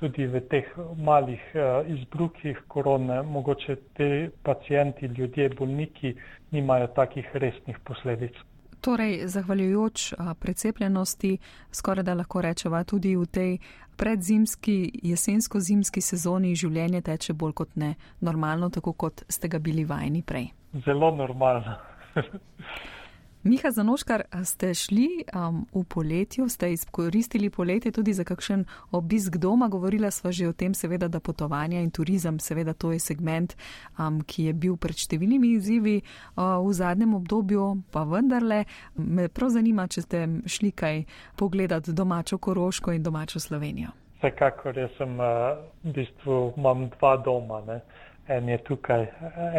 [0.00, 6.14] tudi v teh malih uh, izbruhih korone, mogoče te pacijenti, ljudje, bolniki
[6.50, 8.32] nimajo takih resnih posledic.
[8.80, 11.38] Torej, zahvaljujoč precepljenosti,
[11.72, 13.58] skoraj da lahko rečeva, tudi v tej
[13.96, 20.22] predzimski, jesensko-zimski sezoni življenje teče bolj kot ne normalno, tako kot ste ga bili vajeni
[20.22, 20.48] prej.
[20.86, 21.76] Zelo normalno.
[23.42, 29.68] Miha Zanoškar, ste šli um, v poletju, ste izkoristili poletje tudi za kakšen obisk doma.
[29.68, 33.56] Govorila sva že o tem, seveda, da potovanja in turizem, seveda, to je segment,
[33.96, 39.56] um, ki je bil pred številnimi izzivi uh, v zadnjem obdobju, pa vendarle me prav
[39.56, 41.02] zanima, če ste šli kaj
[41.40, 43.96] pogledati domačo Koroško in domačo Slovenijo.
[44.20, 47.80] Vsekakor, jaz sem uh, v bistvu imam dva doma, ne?
[48.28, 49.08] en je tukaj,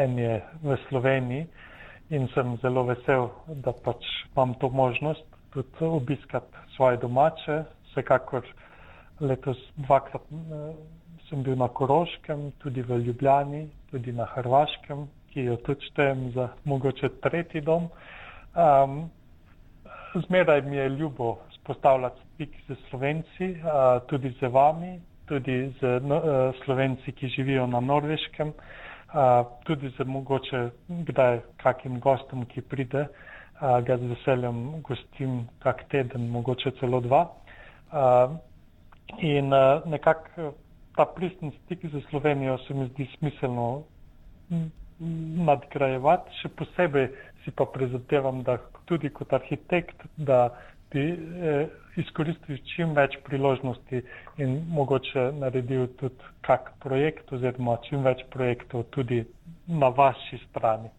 [0.05, 1.49] en je v Sloveniji
[2.11, 3.29] in sem zelo vesel,
[3.63, 7.63] da pač imam to možnost tudi obiskati svoje domače.
[7.91, 8.43] Vsekakor
[9.19, 10.73] letos dvakrat eh,
[11.29, 16.49] sem bil na Koroškem, tudi v Ljubljani, tudi na Hrvaškem, ki jo tudi štejem za
[16.65, 17.87] mogoče tretji dom.
[18.53, 19.09] Um,
[20.27, 26.17] zmeraj mi je ljubo spostavljati stik z Slovenci, uh, tudi z vami, tudi z no,
[26.17, 26.25] uh,
[26.65, 28.47] Slovenci, ki živijo na Norveškem.
[28.49, 28.90] Uh,
[29.63, 33.05] tudi za mogoče kdaj kakim gostom, ki pride,
[33.59, 37.25] a, ga z veseljem gostim kak teden, mogoče celo dva.
[37.91, 38.29] A,
[39.19, 39.51] in
[39.85, 40.53] nekako
[40.95, 43.83] ta pristni stik za Slovenijo se mi zdi smiselno
[45.45, 47.07] nadgrajevati, še posebej
[47.43, 50.49] si pa prizadevam, da tudi kot arhitekt, da
[50.91, 51.67] bi eh,
[51.99, 54.01] izkoristil čim več priložnosti
[54.37, 59.23] in mogoče naredil tudi kak projekt oziroma čim več projektov tudi
[59.67, 60.89] na vaši strani.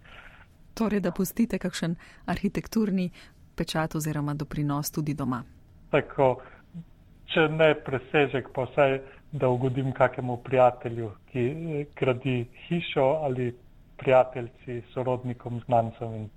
[0.74, 3.11] Torej, da pustite kakšen arhitekturni
[3.57, 5.42] pečat oziroma doprinos tudi doma.
[5.92, 6.28] Tako,
[7.33, 9.00] če ne presežek, pa vsaj,
[9.33, 13.52] da ugodim kakemu prijatelju, ki eh, gradi hišo ali
[13.96, 16.31] prijateljci, sorodnikom, znancem in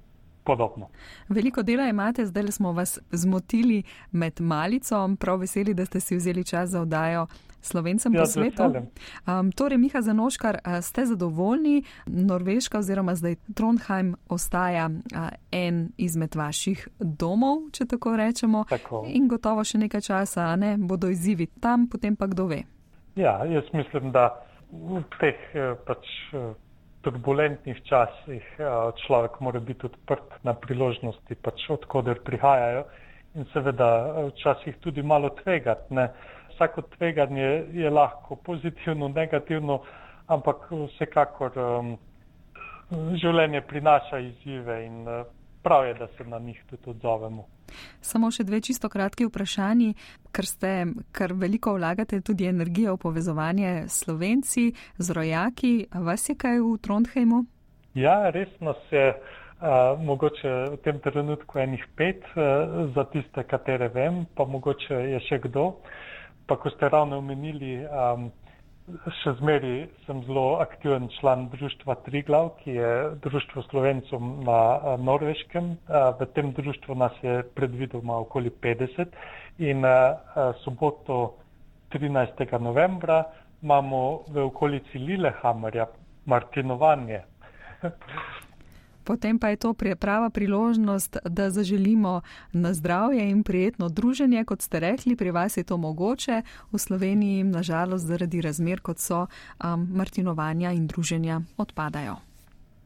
[0.46, 0.90] podobno.
[1.30, 6.44] Veliko dela imate, zdaj smo vas zmotili med malico, prav veseli, da ste si vzeli
[6.44, 7.28] čas za oddajo
[7.66, 8.64] slovencem ja, po svetu.
[8.64, 16.88] Um, torej, Miha Zanoškar, ste zadovoljni, Norveška oziroma zdaj Trondheim ostaja a, en izmed vaših
[17.00, 18.66] domov, če tako rečemo.
[18.70, 19.06] Tako.
[19.10, 22.64] In gotovo še nekaj časa, ne, bodo izzivi tam, potem pa kdo ve.
[23.16, 24.30] Ja, jaz mislim, da
[24.72, 26.54] v teh eh, pač eh,
[27.06, 28.46] turbulentnih časih
[29.06, 32.86] človek mora biti odprt na priložnosti, pač odkuder prihajajo
[33.36, 33.90] in seveda
[34.32, 35.94] včasih tudi malo tvegati.
[35.94, 36.10] Ne.
[36.56, 39.82] Vsako tveganje je lahko pozitivno, negativno,
[40.32, 41.98] ampak vsekakor um,
[43.20, 45.26] življenje prinaša izzive in uh,
[45.64, 47.46] prav je, da se na njih tudi odzovemo.
[48.02, 49.94] Samo še dve čisto kratki vprašanji,
[50.32, 50.72] ker ste
[51.12, 55.74] kar veliko vlagate tudi energijo v povezovanje s Slovenci, z rojaki.
[55.94, 57.46] Vas je kaj v Trondheimu?
[57.96, 59.14] Ja, resno se.
[59.56, 65.22] Uh, mogoče v tem trenutku enih pet, uh, za tiste, katere vem, pa mogoče je
[65.30, 65.80] še kdo.
[66.46, 68.28] Pa ko ste ravno omenili, um,
[69.22, 72.92] še zmeri sem zelo aktiven član društva Triglav, ki je
[73.24, 74.60] društvo slovencom na
[75.02, 75.72] Norveškem.
[76.20, 79.18] V tem društvu nas je predvidoma okoli 50
[79.58, 79.82] in
[80.64, 81.36] soboto
[81.92, 82.60] 13.
[82.60, 83.24] novembra
[83.64, 85.88] imamo v okolici Lillehammerja
[86.26, 87.24] martinovanje.
[89.06, 92.22] Potem pa je to prava priložnost, da zaželimo
[92.54, 96.42] na zdravje in prijetno druženje, kot ste rekli, pri vas je to mogoče,
[96.72, 102.16] v Sloveniji nažalost zaradi razmer, kot so um, martinovanja in druženja, odpadajo.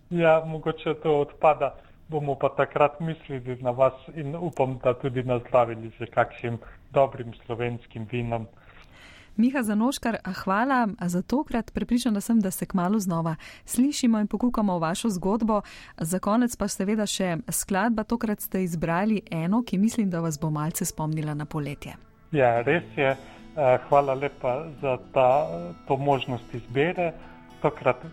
[0.10, 1.76] Ja, mogoče to odpada,
[2.10, 6.58] bomo pa takrat mislili na vas in upam, da tudi nazdravili z kakšnim
[6.92, 8.48] dobrim slovenskim vinom.
[9.40, 11.72] Miha Zanoškar, hvala za tokrat.
[11.74, 15.62] Prepričana sem, da se kmalo znova slišimo in pokukamo v vašo zgodbo.
[15.98, 18.04] Za konec pa seveda še skladba.
[18.04, 21.94] Tokrat ste izbrali eno, ki mislim, da vas bo malce spomnila na poletje.
[22.32, 23.14] Ja, res je.
[23.16, 25.48] Eh, hvala lepa za ta,
[25.88, 27.14] to možnost izbere.
[27.62, 28.04] Tokrat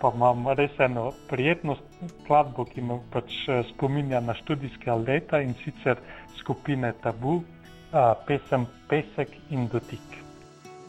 [0.00, 1.78] pa imam res eno prijetno
[2.10, 5.96] skladbo, ki me pač eh, spominja na študijske leta in sicer
[6.36, 10.23] skupine Tabu, eh, pesem Pesek in dotik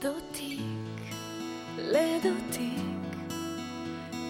[0.05, 1.01] dotik,
[1.77, 3.09] le dotik,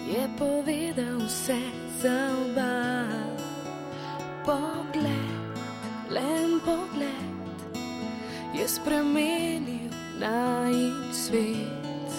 [0.08, 1.60] je povedal vse
[2.00, 3.04] za oba.
[4.44, 5.52] Pogled,
[6.08, 7.56] len pogled,
[8.54, 10.76] je spremenil naj
[11.12, 12.12] svet.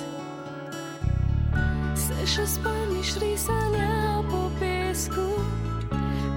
[1.98, 5.34] Se še spomniš risanja po pesku,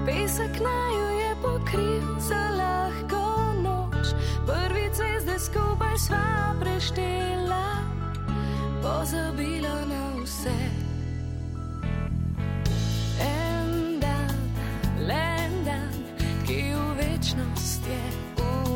[0.09, 3.50] pesek naju je pokril za lahko
[4.01, 4.13] noč.
[4.45, 7.85] Prvi cest, skupaj sva preštela,
[8.81, 10.57] pozabila na vse.
[13.21, 14.35] En dan,
[15.07, 15.93] le en dan,
[16.45, 18.01] ki v večnost je
[18.41, 18.70] ujet.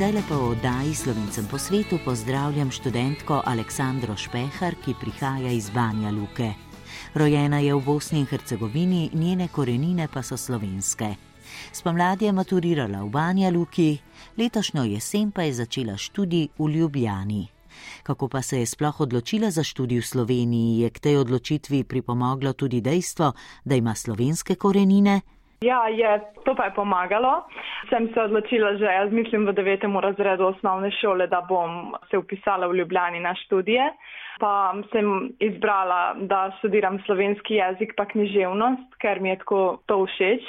[0.00, 6.08] Zdaj lepo v oddaji Slovencem po svetu pozdravljam študentko Aleksandro Špehar, ki prihaja iz Banja
[6.10, 6.54] Luke.
[7.14, 11.14] Rojena je v Bosni in Hercegovini, njene korenine pa so slovenske.
[11.72, 13.98] Spomladi je maturirala v Banja Luki,
[14.40, 17.48] letošnjo jesen pa je začela študij v Ljubljani.
[18.02, 22.52] Kako pa se je sploh odločila za študij v Sloveniji, je k tej odločitvi pripomoglo
[22.52, 23.32] tudi dejstvo,
[23.64, 25.20] da ima slovenske korenine,
[25.60, 27.44] Ja, je, to pa je pomagalo.
[27.88, 32.66] Sem se odločila že, jaz mislim, v devetem razredu osnovne šole, da bom se upisala
[32.66, 33.92] v Ljubljani na študije.
[34.40, 40.48] Pa sem izbrala, da študiram slovenski jezik pa književnost, ker mi je tako to všeč.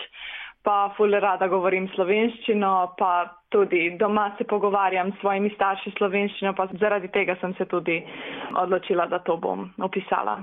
[0.64, 3.12] Pa ful rada govorim slovenščino, pa
[3.50, 7.96] tudi doma se pogovarjam s svojimi starši slovenščino, pa zaradi tega sem se tudi
[8.56, 10.38] odločila, da to bom opisala.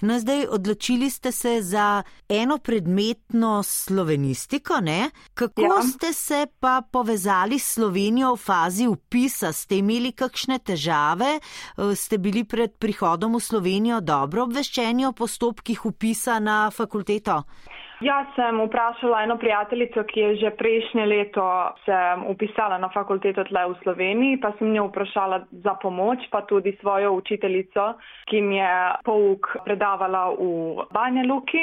[0.00, 5.00] No, zdaj odločili ste se za eno predmetno slovenistiko, ne?
[5.34, 5.82] Kako Ja.
[5.82, 9.52] ste se pa povezali s Slovenijo v fazi upisa?
[9.52, 11.40] Ste imeli kakšne težave?
[11.78, 17.42] Eh, Ste bili pred prihodom v Slovenijo dobro obveščeni o postopkih upisa na fakulteto?
[18.02, 21.44] Jaz sem vprašala eno prijateljico, ki je že prejšnje leto
[21.84, 21.98] se
[22.28, 27.12] upisala na fakulteto tle v Sloveniji, pa sem njo vprašala za pomoč, pa tudi svojo
[27.12, 27.92] učiteljico,
[28.26, 28.74] ki mi je
[29.04, 31.62] pouk predavala v Banja Luki.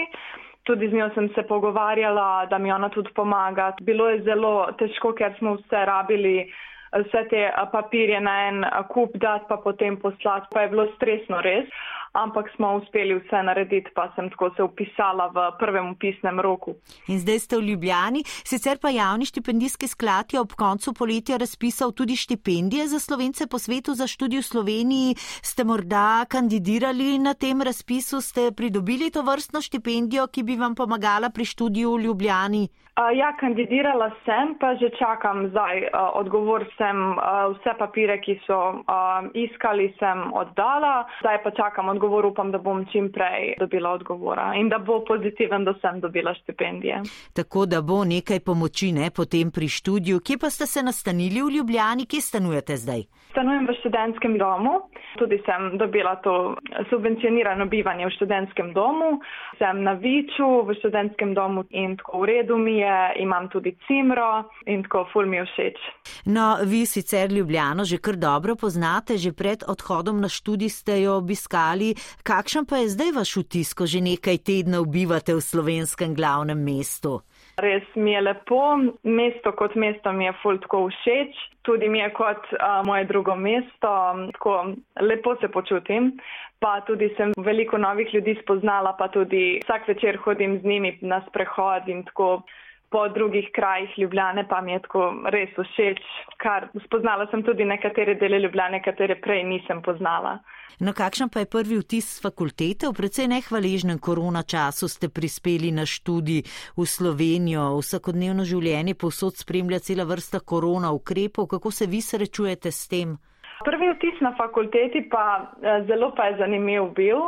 [0.63, 3.73] Tudi z njo sem se pogovarjala, da mi ona tudi pomaga.
[3.81, 6.47] Bilo je zelo težko, ker smo vse rabili
[6.95, 11.67] vse te papirje na en kup dati, pa potem poslati, pa je bilo stresno res.
[12.13, 16.73] Ampak smo uspeli vse narediti, pa sem tako se upisala v prvem upisnem roku.
[17.07, 18.23] In zdaj ste v Ljubljani.
[18.25, 23.59] Sicer pa javni štipendijski sklad je ob koncu poletja razpisal tudi štipendije za slovence po
[23.59, 25.15] svetu za študij v Sloveniji.
[25.41, 31.29] Ste morda kandidirali na tem razpisu, ste pridobili to vrstno štipendijo, ki bi vam pomagala
[31.29, 32.67] pri študiju v Ljubljani?
[32.97, 36.65] Uh, ja, kandidirala sem, pa že čakam zdaj uh, odgovor.
[36.75, 41.05] Sem uh, vse papire, ki so uh, iskali, sem oddala.
[41.21, 45.63] Zdaj pa čakam odgovor, upam, da bom čim prej dobila odgovora in da bo pozitiven,
[45.63, 47.01] da sem dobila štipendije.
[47.33, 50.19] Tako da bo nekaj pomoči ne potem pri študiju.
[50.19, 53.05] Kje pa ste se nastanili v Ljubljani, kje stanujete zdaj?
[53.31, 54.89] Stanujem v študentskem domu,
[55.21, 56.57] tudi sem dobila to
[56.89, 59.21] subvencionirano bivanje v študentskem domu.
[59.61, 64.49] Sem na Viču v študentskem domu in tako v redu mi je, imam tudi cimro
[64.65, 65.77] in tako ful mi je všeč.
[66.25, 71.17] No, vi sicer Ljubljano že kar dobro poznate, že pred odhodom na študij ste jo
[71.17, 71.95] obiskali.
[72.23, 77.21] Kakšen pa je zdaj vaš vtis, ko že nekaj tednov bivate v slovenskem glavnem mestu?
[77.59, 81.35] Res mi je lepo, mesto kot mesto mi je ful tako všeč,
[81.67, 83.91] tudi mi je kot uh, moje drugo mesto,
[84.37, 84.53] tako
[85.01, 86.13] lepo se počutim.
[86.59, 91.21] Pa tudi sem veliko novih ljudi spoznala, pa tudi vsak večer hodim z njimi na
[91.27, 92.41] sprehod in tako
[92.89, 95.99] po drugih krajih Ljubljane, pa mi je tako res všeč,
[96.41, 100.39] kar spoznala sem tudi nekatere dele Ljubljane, katere prej nisem poznala.
[100.79, 102.87] No, kakšen pa je prvi vtis fakultete?
[102.87, 106.45] V precej nehvaležnem korona času ste prispeli na študij
[106.77, 111.49] v Slovenijo, vsakodnevno življenje povsod spremlja cela vrsta korona ukrepov.
[111.51, 113.17] Kako se vi srečujete s tem?
[113.65, 115.23] Prvi vtis na fakulteti pa
[115.61, 117.19] eh, zelo pa je zanimiv bil,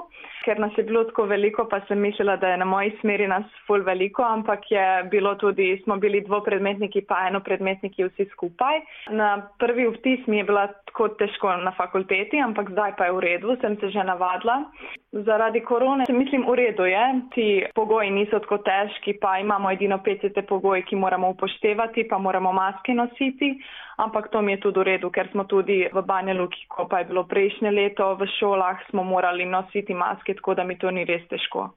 [0.45, 3.43] ker nas je bilo tako veliko, pa sem mislila, da je na moji smeri nas
[3.67, 8.79] ful veliko, ampak je bilo tudi, smo bili dvopredmetniki pa enopredmetniki vsi skupaj.
[9.09, 13.19] Na prvi vtis mi je bila tako težko na fakulteti, ampak zdaj pa je v
[13.27, 14.63] redu, sem se že navadila.
[15.11, 17.05] Zaradi korone se mislim v redu je,
[17.35, 22.53] ti pogoji niso tako težki, pa imamo edino PCT pogoji, ki moramo upoštevati, pa moramo
[22.53, 23.57] maske nositi,
[24.01, 27.01] ampak to mi je tudi v redu, ker smo tudi v Banja Luki, ko pa
[27.01, 31.05] je bilo prejšnje leto v šolah, smo morali nositi maske, tako da mi to ni
[31.05, 31.69] res težko.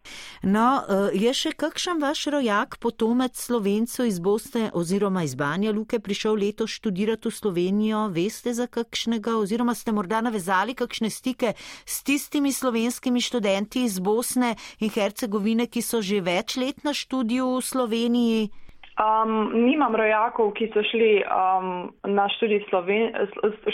[0.43, 6.01] No, eh, je še kakšen vaš rojak, potomec slovencev iz Bosne oziroma iz Banja Luke
[6.01, 8.09] prišel letos študirati v Slovenijo?
[8.09, 11.53] Veste za kakšnega oziroma ste morda navezali kakšne stike
[11.85, 17.61] s tistimi slovenskimi študenti iz Bosne in Hercegovine, ki so že več let na študiju
[17.61, 18.64] v Sloveniji?
[18.95, 23.11] Um, nimam rojakov, ki so šli um, na študij, Sloven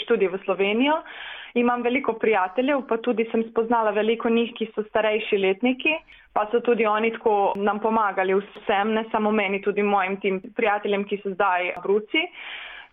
[0.05, 0.95] študij v Slovenijo.
[1.53, 5.93] Imam veliko prijateljev, pa tudi sem spoznala veliko njih, ki so starejši letniki,
[6.33, 11.03] pa so tudi oni tako nam pomagali vsem, ne samo meni, tudi mojim tim prijateljem,
[11.05, 12.25] ki so zdaj bruci.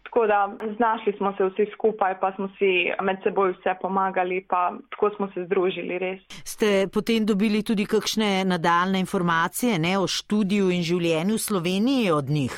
[0.08, 4.72] Tako da znašli smo se vsi skupaj, pa smo si med seboj vse pomagali, pa
[4.90, 6.22] tako smo se združili res.
[6.48, 12.32] Ste potem dobili tudi kakšne nadaljne informacije ne, o študiju in življenju v Sloveniji od
[12.32, 12.56] njih?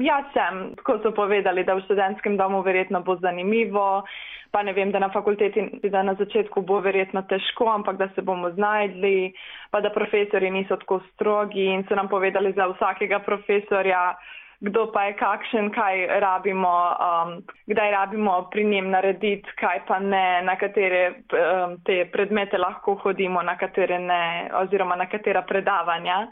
[0.00, 4.06] Ja, sem, tako so povedali, da v študentskem domu verjetno bo zanimivo,
[4.50, 8.24] pa ne vem, da na fakulteti, da na začetku bo verjetno težko, ampak da se
[8.24, 9.34] bomo znajdli,
[9.70, 14.14] pa da profesori niso tako strogi in so nam povedali za vsakega profesorja,
[14.60, 17.30] kdo pa je kakšen, kaj rabimo, um,
[17.66, 21.02] kdaj rabimo pri njem narediti, kaj pa ne, na katere
[21.32, 26.26] um, te predmete lahko hodimo, na katere ne, oziroma na katera predavanja.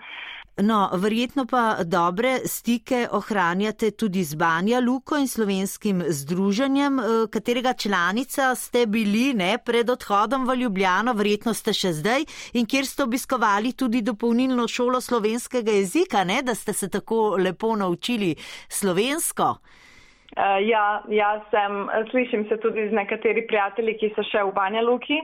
[0.63, 7.73] No, verjetno pa dobre stike ohranjate tudi z Banja Luko in slovenskim združenjem, eh, katerega
[7.73, 12.27] članica ste bili ne, pred odhodom v Ljubljano, verjetno ste še zdaj
[12.59, 17.77] in kjer ste obiskovali tudi dopolnilno šolo slovenskega jezika, ne, da ste se tako lepo
[17.77, 18.35] naučili
[18.69, 19.55] slovensko.
[20.39, 24.83] Uh, ja, jaz sem, slišim se tudi z nekateri prijatelji, ki so še v Banja
[24.83, 25.17] Luki,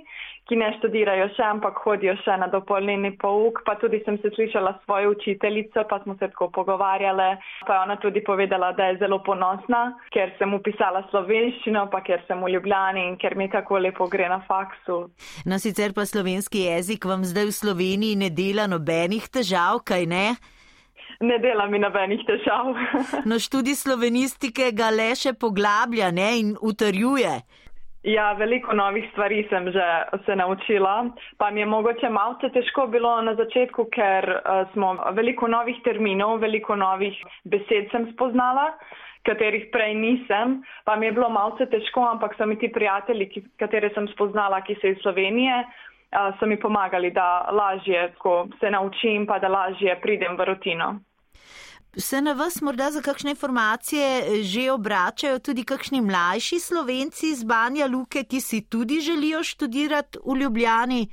[0.49, 4.75] ki ne študirajo še, ampak hodijo še na dopolnilni pouk, pa tudi sem se slišala
[4.85, 7.29] svojo učiteljico, pa smo se tako pogovarjale,
[7.67, 9.83] pa je ona tudi povedala, da je zelo ponosna,
[10.13, 14.29] ker sem upisala slovenščino, pa ker sem v Ljubljani in ker mi tako lepo gre
[14.29, 15.07] na faksu.
[15.49, 20.27] No, sicer pa slovenski jezik vam zdaj v Sloveniji ne dela nobenih težav, kaj ne?
[21.25, 22.75] Ne dela mi nobenih težav.
[23.25, 27.39] No, študij slovenistike ga le še poglablja ne, in utrjuje.
[28.05, 29.85] Ja, veliko novih stvari sem že
[30.27, 31.07] se naučila,
[31.39, 36.37] pa mi je mogoče malce težko bilo na začetku, ker uh, smo veliko novih terminov,
[36.43, 38.67] veliko novih besed sem spoznala,
[39.25, 43.45] katerih prej nisem, pa mi je bilo malce težko, ampak so mi ti prijatelji, ki,
[43.57, 48.13] katere sem spoznala, ki so iz Slovenije, uh, so mi pomagali, da lažje
[48.61, 50.93] se naučim, pa da lažje pridem v rutino.
[51.97, 57.87] Se na vas morda za kakšne informacije že obračajo tudi kakšni mlajši slovenci iz Banja
[57.87, 61.09] Luke, ki si tudi želijo študirati v Ljubljani?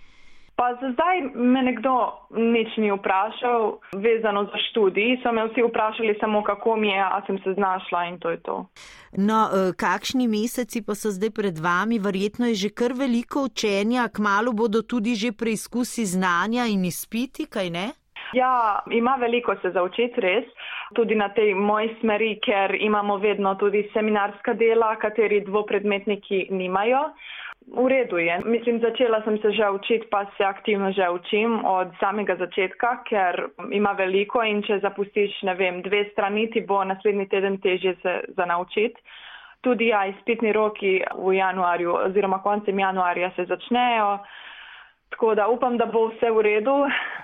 [0.55, 1.93] Pa za zdaj me nekdo
[2.29, 5.21] nič ni vprašal, vezano za študij.
[5.23, 8.41] So me vsi vprašali samo, kako mi je, a sem se znašla in to je
[8.41, 8.65] to.
[9.17, 11.99] No, eh, kakšni meseci pa so zdaj pred vami?
[11.99, 17.69] Verjetno je že kar veliko učenja, kmalo bodo tudi že preizkusi znanja in izpiti, kaj
[17.69, 18.00] ne?
[18.33, 20.45] Ja, ima veliko se zaučiti res,
[20.95, 27.09] tudi na tej moji smeri, ker imamo vedno tudi seminarska dela, kateri dvopredmetniki nimajo.
[27.71, 28.39] V redu je.
[28.45, 33.47] Mislim, začela sem se že učiti, pa se aktivno že učim od samega začetka, ker
[33.71, 38.21] ima veliko in če zapustiš, ne vem, dve strani, ti bo naslednji teden težje se
[38.37, 39.01] za naučiti.
[39.61, 44.17] Tudi ja, izpitni roki v januarju oziroma koncem januarja se začnejo.
[45.11, 46.77] Tako da upam, da bo vse v redu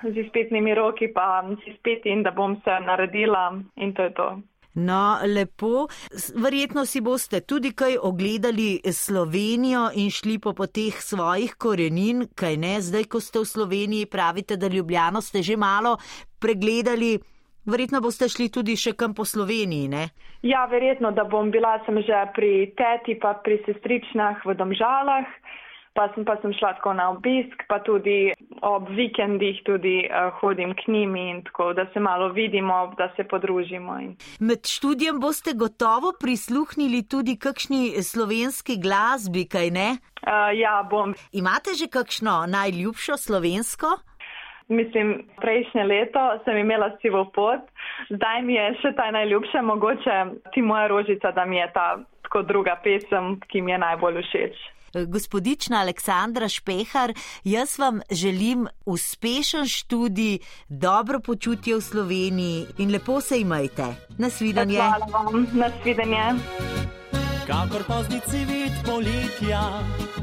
[0.04, 4.30] z izpitnimi roki, pa z izpiti in da bom se naredila in to je to.
[4.78, 5.88] No, lepo.
[6.36, 12.76] Verjetno si boste tudi kaj ogledali Slovenijo in šli po poteh svojih korenin, kaj ne?
[12.82, 15.98] Zdaj, ko ste v Sloveniji, pravite, da Ljubljano ste že malo
[16.40, 17.18] pregledali.
[17.66, 20.04] Verjetno boste šli tudi še kam po Sloveniji, ne?
[20.46, 25.26] Ja, verjetno, da bom bila sem že pri teti, pa pri sestričnah v Domžalah,
[25.98, 28.32] pa sem, pa sem šla tako na obisk, pa tudi
[28.62, 33.24] ob vikendih tudi uh, hodim k njim in tako, da se malo vidimo, da se
[33.24, 34.00] podružimo.
[34.00, 34.16] In...
[34.40, 39.90] Med študijem boste gotovo prisluhnili tudi kakšni slovenski glasbi, kaj ne?
[40.22, 41.16] Uh, ja, bom.
[41.32, 43.98] Imate že kakšno najljubšo slovensko?
[44.70, 47.62] Mislim, prejšnje leto sem imela sivo pot,
[48.10, 50.16] zdaj mi je še ta najljubša, mogoče
[50.54, 51.88] ti moja rožica, da mi je ta
[52.28, 54.58] tako druga pesem, ki mi je najbolj všeč.
[54.94, 57.14] Gospodična Aleksandra Špehar,
[57.44, 63.86] jaz vam želim uspešen študij, dobro počutje v Sloveniji in lepo se imajte.
[64.18, 64.78] Nasvidenje.
[64.78, 66.24] Hvala vam, nasvidenje.
[67.48, 69.64] Kakor pozni cvet poletja,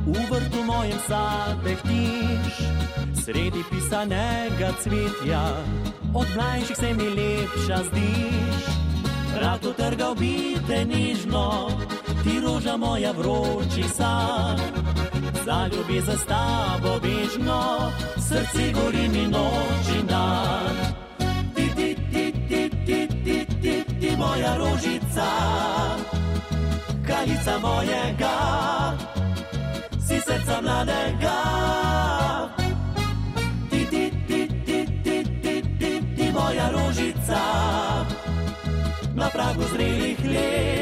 [0.07, 2.61] v vrtu mojem sadek tiš,
[3.25, 5.43] sredi pisanega cvetja,
[6.15, 8.74] od mlajših se mi lepša zdiš.
[9.41, 11.69] Rad utrgal bi te nežno,
[12.23, 14.59] ti roža moja vroči san.
[15.45, 20.77] Za ljubezen s tabo vežno, srce gori mi noč in dan.
[21.55, 25.31] Ti, ti, ti, ti, ti, ti, ti, ti, moja rožica
[27.07, 28.37] kraljica mojega,
[30.07, 31.84] si srca mladega.
[39.85, 40.74] Pragu zrelih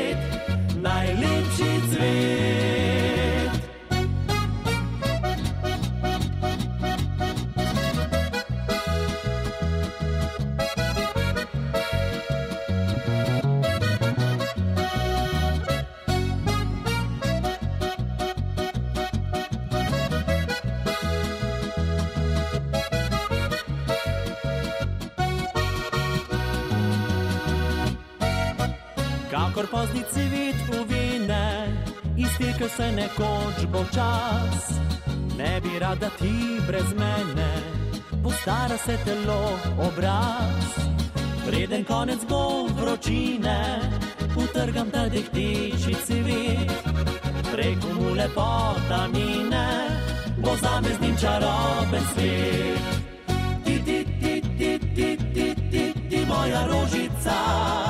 [29.62, 31.68] Kakor pozni cvet uvine,
[32.16, 34.74] iztekel se nekoč bo čas.
[35.38, 37.50] Ne bi rada ti brez mene,
[38.22, 40.66] postara se telo obraz.
[41.46, 43.80] Preden konec bo vročine,
[44.36, 46.82] utrgam ta dehtiči cvet.
[47.52, 49.68] Preko mu lepota mine,
[50.38, 52.82] bo zame z njim čaroben svet.
[53.64, 57.81] Ti, ti, ti, ti, ti, ti, ti, ti moja rožica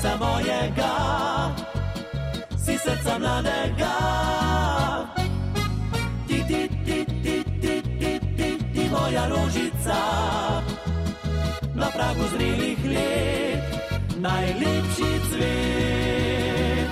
[0.00, 0.94] kraljica mojega,
[2.64, 3.96] si srca mladega.
[6.26, 10.00] Ti, ti, ti, ti, ti, ti, ti, ti moja rožica,
[11.74, 13.62] na pragu zrelih let,
[14.16, 16.90] najlepši cvet.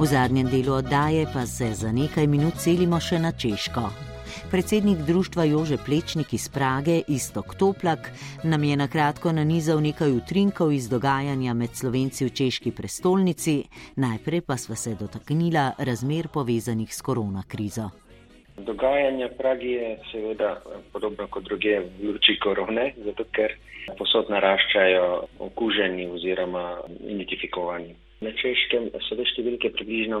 [0.00, 4.09] V zadnjem delu oddaje pa se za nekaj minut selimo še na Češko.
[4.50, 8.10] Predsednik društva Jože Plečnik iz Prage, Istok Toplak,
[8.44, 13.62] nam je na kratko nanizal nekaj utrinkov iz dogajanja med Slovenci v češki prestolnici,
[13.96, 17.90] najprej pa sva se dotaknila razmer povezanih s korona krizo.
[18.58, 20.58] Dogajanje v Pragi je seveda
[20.92, 23.54] podobno kot druge v luči korone, zato ker
[23.98, 25.06] posod naraščajo
[25.46, 27.94] okuženi oziroma identifikovani.
[28.20, 30.18] Na češkem so te številke približno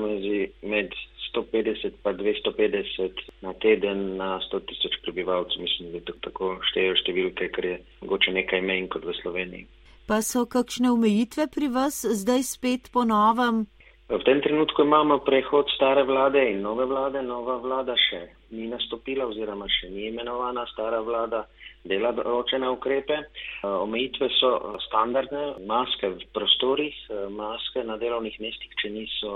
[0.62, 0.94] med
[1.30, 5.62] 150 pa 250 na teden na 100 tisoč prebivalcev.
[5.62, 9.66] Mislim, da tako štejejo številke, ker je mogoče nekaj menj kot v Sloveniji.
[10.10, 13.68] Pa so kakšne omejitve pri vas zdaj spet po novem?
[14.10, 17.22] V tem trenutku imamo prehod stare vlade in nove vlade.
[17.22, 18.18] Nova vlada še
[18.50, 20.64] ni nastopila oziroma še ni imenovana.
[20.72, 21.44] Stara vlada
[21.86, 23.20] dela določene ukrepe.
[23.62, 24.50] Omejitve so
[24.88, 26.98] standardne, maske v prostorih,
[27.30, 29.30] maske na delovnih mestih, če niso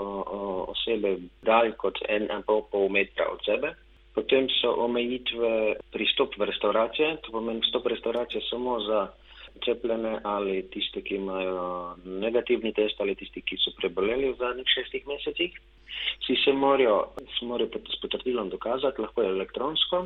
[0.75, 1.15] osebe
[1.47, 3.71] dalj kot en in pol, pol metra od sebe.
[4.15, 9.07] Potem so omejitve pristop v restauracije, to pomeni vstop v restauracije samo za
[9.63, 15.07] cepljene ali tiste, ki imajo negativni test ali tisti, ki so preboleli v zadnjih šestih
[15.07, 15.57] mesecih.
[16.21, 16.97] Vsi se morajo,
[17.39, 20.01] se morajo s potrdilom dokazati, lahko je elektronsko,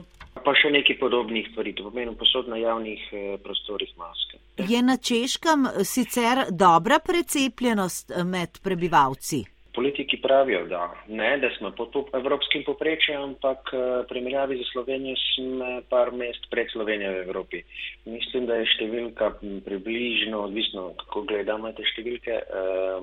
[0.46, 4.42] pa še nekaj podobnih stvari, to pomeni posod na javnih eh, prostorih maske.
[4.70, 9.46] Je na Češkem sicer dobra precepljenost med prebivalci?
[9.80, 15.70] Politiki pravijo, da ne, da smo pod evropskim poprečjem, ampak v primerjavi z Slovenijo smo
[15.90, 17.62] par mest pred Slovenijo v Evropi.
[18.06, 19.30] Mislim, da je številka
[19.64, 22.42] približno, odvisno kako gledamo te številke,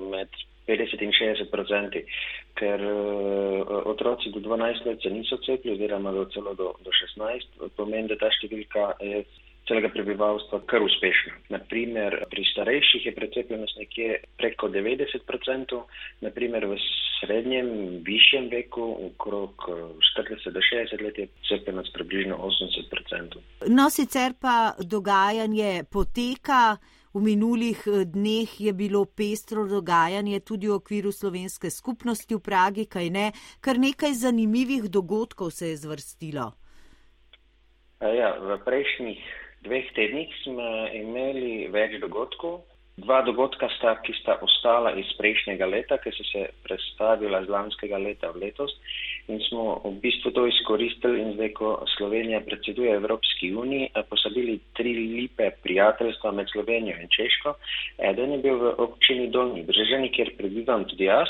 [0.05, 0.37] med
[0.69, 2.03] 50 in 60 procenti,
[2.59, 2.85] ker
[3.89, 8.21] otroci do 12 let se niso cepili, oziroma do celo do, do 16, pomeni, da
[8.21, 9.25] ta številka je
[9.67, 11.33] celega prebivalstva kar uspešna.
[11.49, 15.81] Naprimer, pri starejših je precepljenost nekje preko 90%,
[16.21, 16.77] naprimer v
[17.19, 17.67] srednjem,
[18.05, 19.73] višjem veku, okrog eh,
[20.19, 23.41] 40 do 60 let je cepljenost približno 80%.
[23.67, 26.77] No, sicer pa dogajanje poteka.
[27.13, 32.85] V minulih eh, dneh je bilo pestro dogajanje tudi v okviru slovenske skupnosti v Pragi,
[32.85, 36.51] kaj ne, kar nekaj zanimivih dogodkov se je zvrstilo.
[37.97, 42.63] Ja, v prejšnjih dveh tednih smo imeli več dogodkov.
[42.97, 47.99] Dva dogodka sta, ki sta ostala iz prejšnjega leta, ki so se predstavila z lanskega
[48.01, 48.73] leta v letos
[49.27, 54.59] in smo v bistvu to izkoristili in zdaj, ko Slovenija predseduje Evropski uniji, eh, posadili
[54.73, 57.53] tri lipe prijateljstva med Slovenijo in Češko.
[57.97, 61.29] Eden je bil v občini Dolni Breženi, kjer prebivam tudi jaz.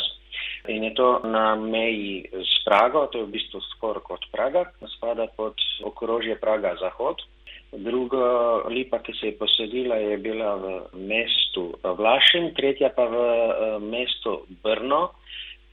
[0.68, 4.66] In je to na meji s Prago, to je v bistvu skoraj kot Praga,
[4.98, 7.24] spada pod okrožje Praga Zahod.
[7.72, 13.80] Druga lipa, ki se je posedila, je bila v mestu Vlašim, tretja pa v eh,
[13.84, 15.12] mestu Brno,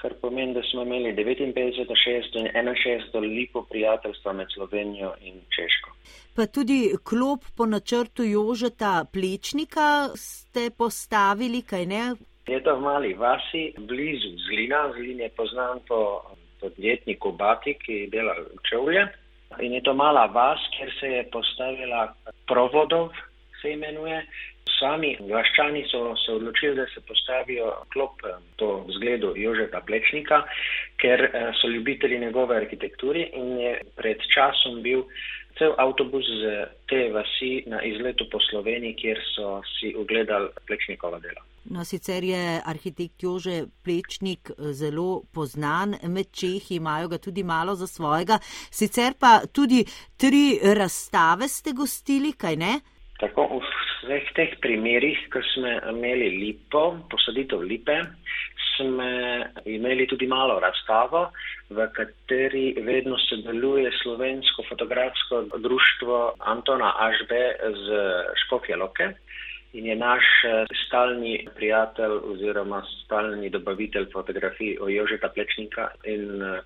[0.03, 5.95] kar pomeni, da smo imeli 59, 60 in 61 lipo prijateljstva med Slovenijo in Češko.
[6.36, 12.03] Pa tudi klop po načrtu Jožeta Plečnika ste postavili, kaj ne?
[12.47, 14.90] Je to v mali vasi, blizu Zlina.
[14.92, 16.20] Zlin je poznan po
[16.61, 18.34] podjetniku Bati, ki dela
[18.68, 19.07] čevlje.
[19.61, 22.14] In je to mala vas, kjer se je postavila
[22.46, 23.12] Provodov,
[23.62, 24.26] se imenuje.
[24.74, 30.42] Sami vaščani so se odločili, da se postavijo klop eh, po zgledu Jožeta Plečnika,
[30.98, 35.05] ker eh, so ljubitelji njegove arhitekturi in je pred časom bil
[35.59, 41.53] cel avtobus z te vasi na izletu po Sloveniji, kjer so si ogledali Plečnikova dela.
[41.65, 47.75] No, sicer je arhitekt Jože Plečnik eh, zelo poznan med Čehi, imajo ga tudi malo
[47.75, 48.39] za svojega.
[48.71, 49.85] Sicer pa tudi
[50.17, 52.75] tri razstave ste gostili, kaj ne?
[53.21, 57.97] Tako v vseh teh primerih, ko smo imeli lipo, posaditev lipe,
[58.77, 59.09] smo
[59.65, 61.31] imeli tudi malo razstavo,
[61.71, 67.43] v kateri vedno sodeluje slovensko fotografsko društvo Antona Ažbe
[67.73, 68.03] z
[68.45, 69.15] Škofje Loke
[69.75, 76.61] in je naš eh, stalni prijatelj oziroma stalni dobavitelj fotografij o Jožeta Plečnika in eh,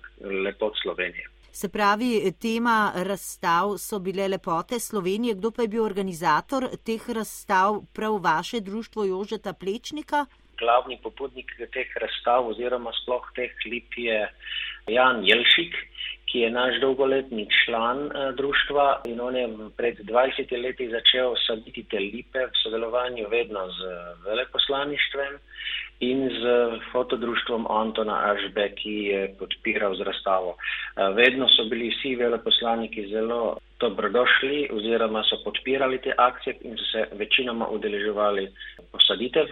[0.45, 1.25] lepot Slovenije.
[1.51, 5.35] Se pravi, tema razstav so bile lepote Slovenije.
[5.35, 10.25] Kdo pa je bil organizator teh razstav, prav vaše društvo Jožeta Plečnika?
[10.59, 14.19] Glavni pobudnik teh razstav oziroma sploh teh lip je
[14.87, 15.75] Jan Jelšik,
[16.29, 21.83] ki je naš dolgoletni član eh, društva in on je pred 20 leti začel saditi
[21.83, 23.79] te lipe v sodelovanju vedno z
[24.25, 25.39] veleposlaništvem
[25.99, 26.43] in z
[26.91, 30.55] fotodruštvom Antona Ažbe, ki je podpiral z razstavo.
[30.55, 36.85] Eh, Vedno so bili vsi veleposlaniki zelo dobrodošli oziroma so podpirali te akcije in so
[36.91, 38.47] se večinoma udeleževali
[38.91, 39.47] posaditev,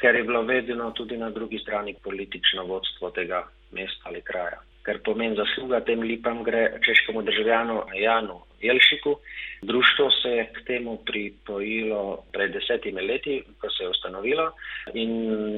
[0.00, 4.67] ker je bilo vedno tudi na drugi strani politično vodstvo tega mesta ali kraja.
[4.88, 9.18] Ker pomeni zasluga tem lipam gre češkemu državljanu Janu Jelšiku.
[9.62, 14.52] Društvo se je k temu pripojilo pred desetimi leti, ko se je ustanovilo
[14.94, 15.10] in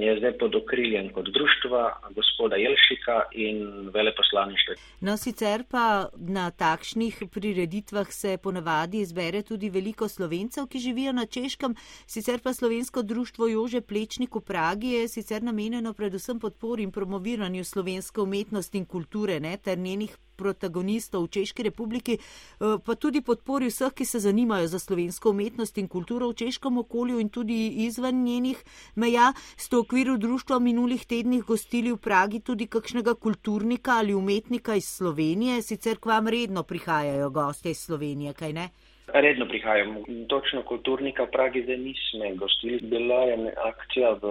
[0.02, 4.74] je zdaj pod okriljem kot društva gospoda Jelšika in veleposlaništva.
[5.00, 11.26] No, sicer pa na takšnih prireditvah se ponavadi izbere tudi veliko slovencev, ki živijo na
[11.26, 11.74] Češkem.
[12.06, 17.64] Sicer pa slovensko društvo Jože Plečnik v Pragi je sicer namenjeno predvsem podpori in promoviranju
[17.64, 23.68] slovenske umetnosti in kulture ne, ter njenih protagonistov v Češki republiki, eh, pa tudi podpori
[23.68, 28.24] vseh, ki se zanimajo za slovensko umetnost in kulturo v češkem okolju in tudi izven
[28.24, 28.64] njenih
[28.94, 29.32] meja.
[29.56, 34.88] Ste v okviru društva minulih tednih gostili v Pragi tudi kakšnega kulturnika ali umetnika iz
[34.88, 38.68] Slovenije, sicer k vam redno prihajajo gostje iz Slovenije, kaj ne?
[39.14, 40.00] Redno prihajamo.
[40.28, 42.78] Točno kulturnika v Pragi zdaj nismo gostili.
[42.82, 44.26] Bila je akcija v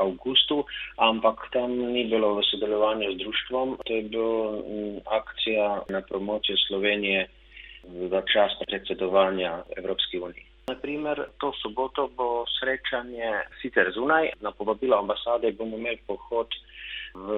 [0.00, 0.64] avgustu,
[0.96, 3.76] ampak tam ni bilo v sodelovanju z društvom.
[3.84, 4.58] To je bila
[5.06, 7.28] akcija na promocijo Slovenije
[7.84, 10.46] za čas predsedovanja Evropski uniji.
[10.66, 13.30] Naprimer, to soboto bo srečanje
[13.62, 16.48] sicer zunaj, na povabilo ambasade bomo imeli pohod
[17.14, 17.28] v,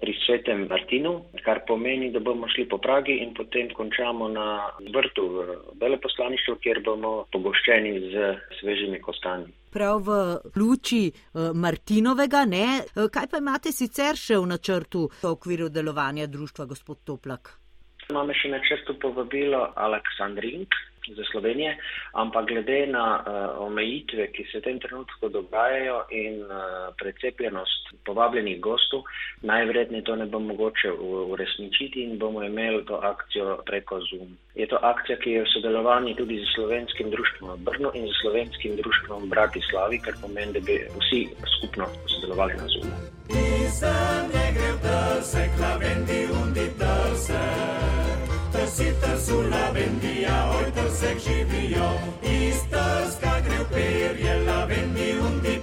[0.00, 5.24] pri Svetem Martinu, kar pomeni, da bomo šli po Pragi in potem končamo na vrtu
[5.28, 5.46] v
[5.80, 9.50] veleposlaništvu, kjer bomo pogoščeni z svežimi kostanji.
[9.72, 10.18] Prav v
[10.56, 12.66] luči eh, Martinovega, ne?
[12.84, 17.67] Eh, Kaj pa imate sicer še v načrtu v okviru delovanja društva, gospod Toplak?
[18.08, 20.72] Imamo še na črtu povabilo Aleksandrink
[21.16, 21.74] za Slovenije,
[22.16, 28.60] ampak glede na uh, omejitve, ki se v tem trenutku dogajajo in uh, precepljenost povabljenih
[28.64, 29.04] gostov,
[29.44, 30.92] najverjetneje to ne bo mogoče
[31.32, 34.32] uresničiti in bomo imeli to akcijo preko Zoom.
[34.56, 38.16] Je to akcija, ki je v sodelovanju tudi z slovenskim društvom v Brnu in z
[38.20, 42.96] slovenskim društvom Bratislavi, kar pomeni, da bi vsi skupno sodelovali na Zoomu.
[43.28, 44.48] Pisane
[44.80, 47.87] trsek, lavendi undi trsek.
[48.68, 51.84] Si Sitar Sula vendía, hoy Tarsek vivió,
[52.22, 55.57] Istas Cagreuper y él la vendí un día.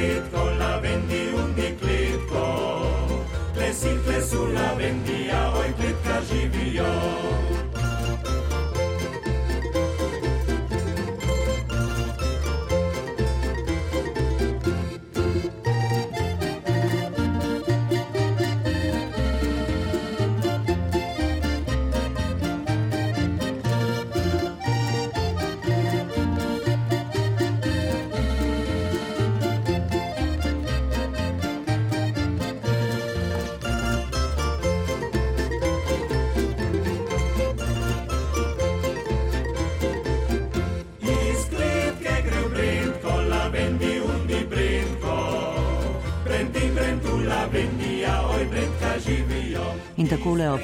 [0.00, 3.24] biclitco, la vendí un biclitco.
[3.56, 7.39] Lesitles la vendía, hoy clitca vivió.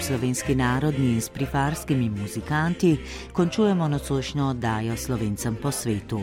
[0.07, 2.97] Slovenski narodni in s prifarskimi muzikanti
[3.33, 6.21] končujemo nocojšnjo oddajo slovencem po svetu.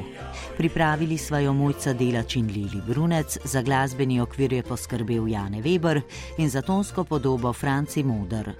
[0.57, 6.01] Pripravili sva jo mojca Delač in Lili Brunec, za glasbeni okvir je poskrbel Jane Weber
[6.37, 8.53] in za tonsko podobo Franci Moder.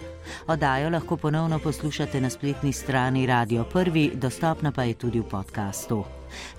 [0.47, 6.03] Oddajo lahko ponovno poslušate na spletni strani Radio 1, dostopna pa je tudi v podkastu.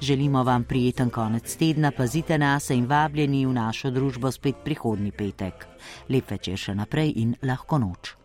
[0.01, 5.67] Želimo vam prijeten konec tedna, pazite nas in vabljeni v našo družbo spet prihodnji petek.
[6.09, 8.24] Lep večer še naprej in lahko noč.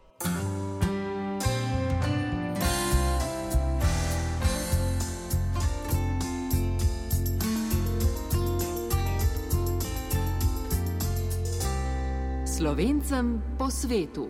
[12.59, 14.27] Slovencem po svetu.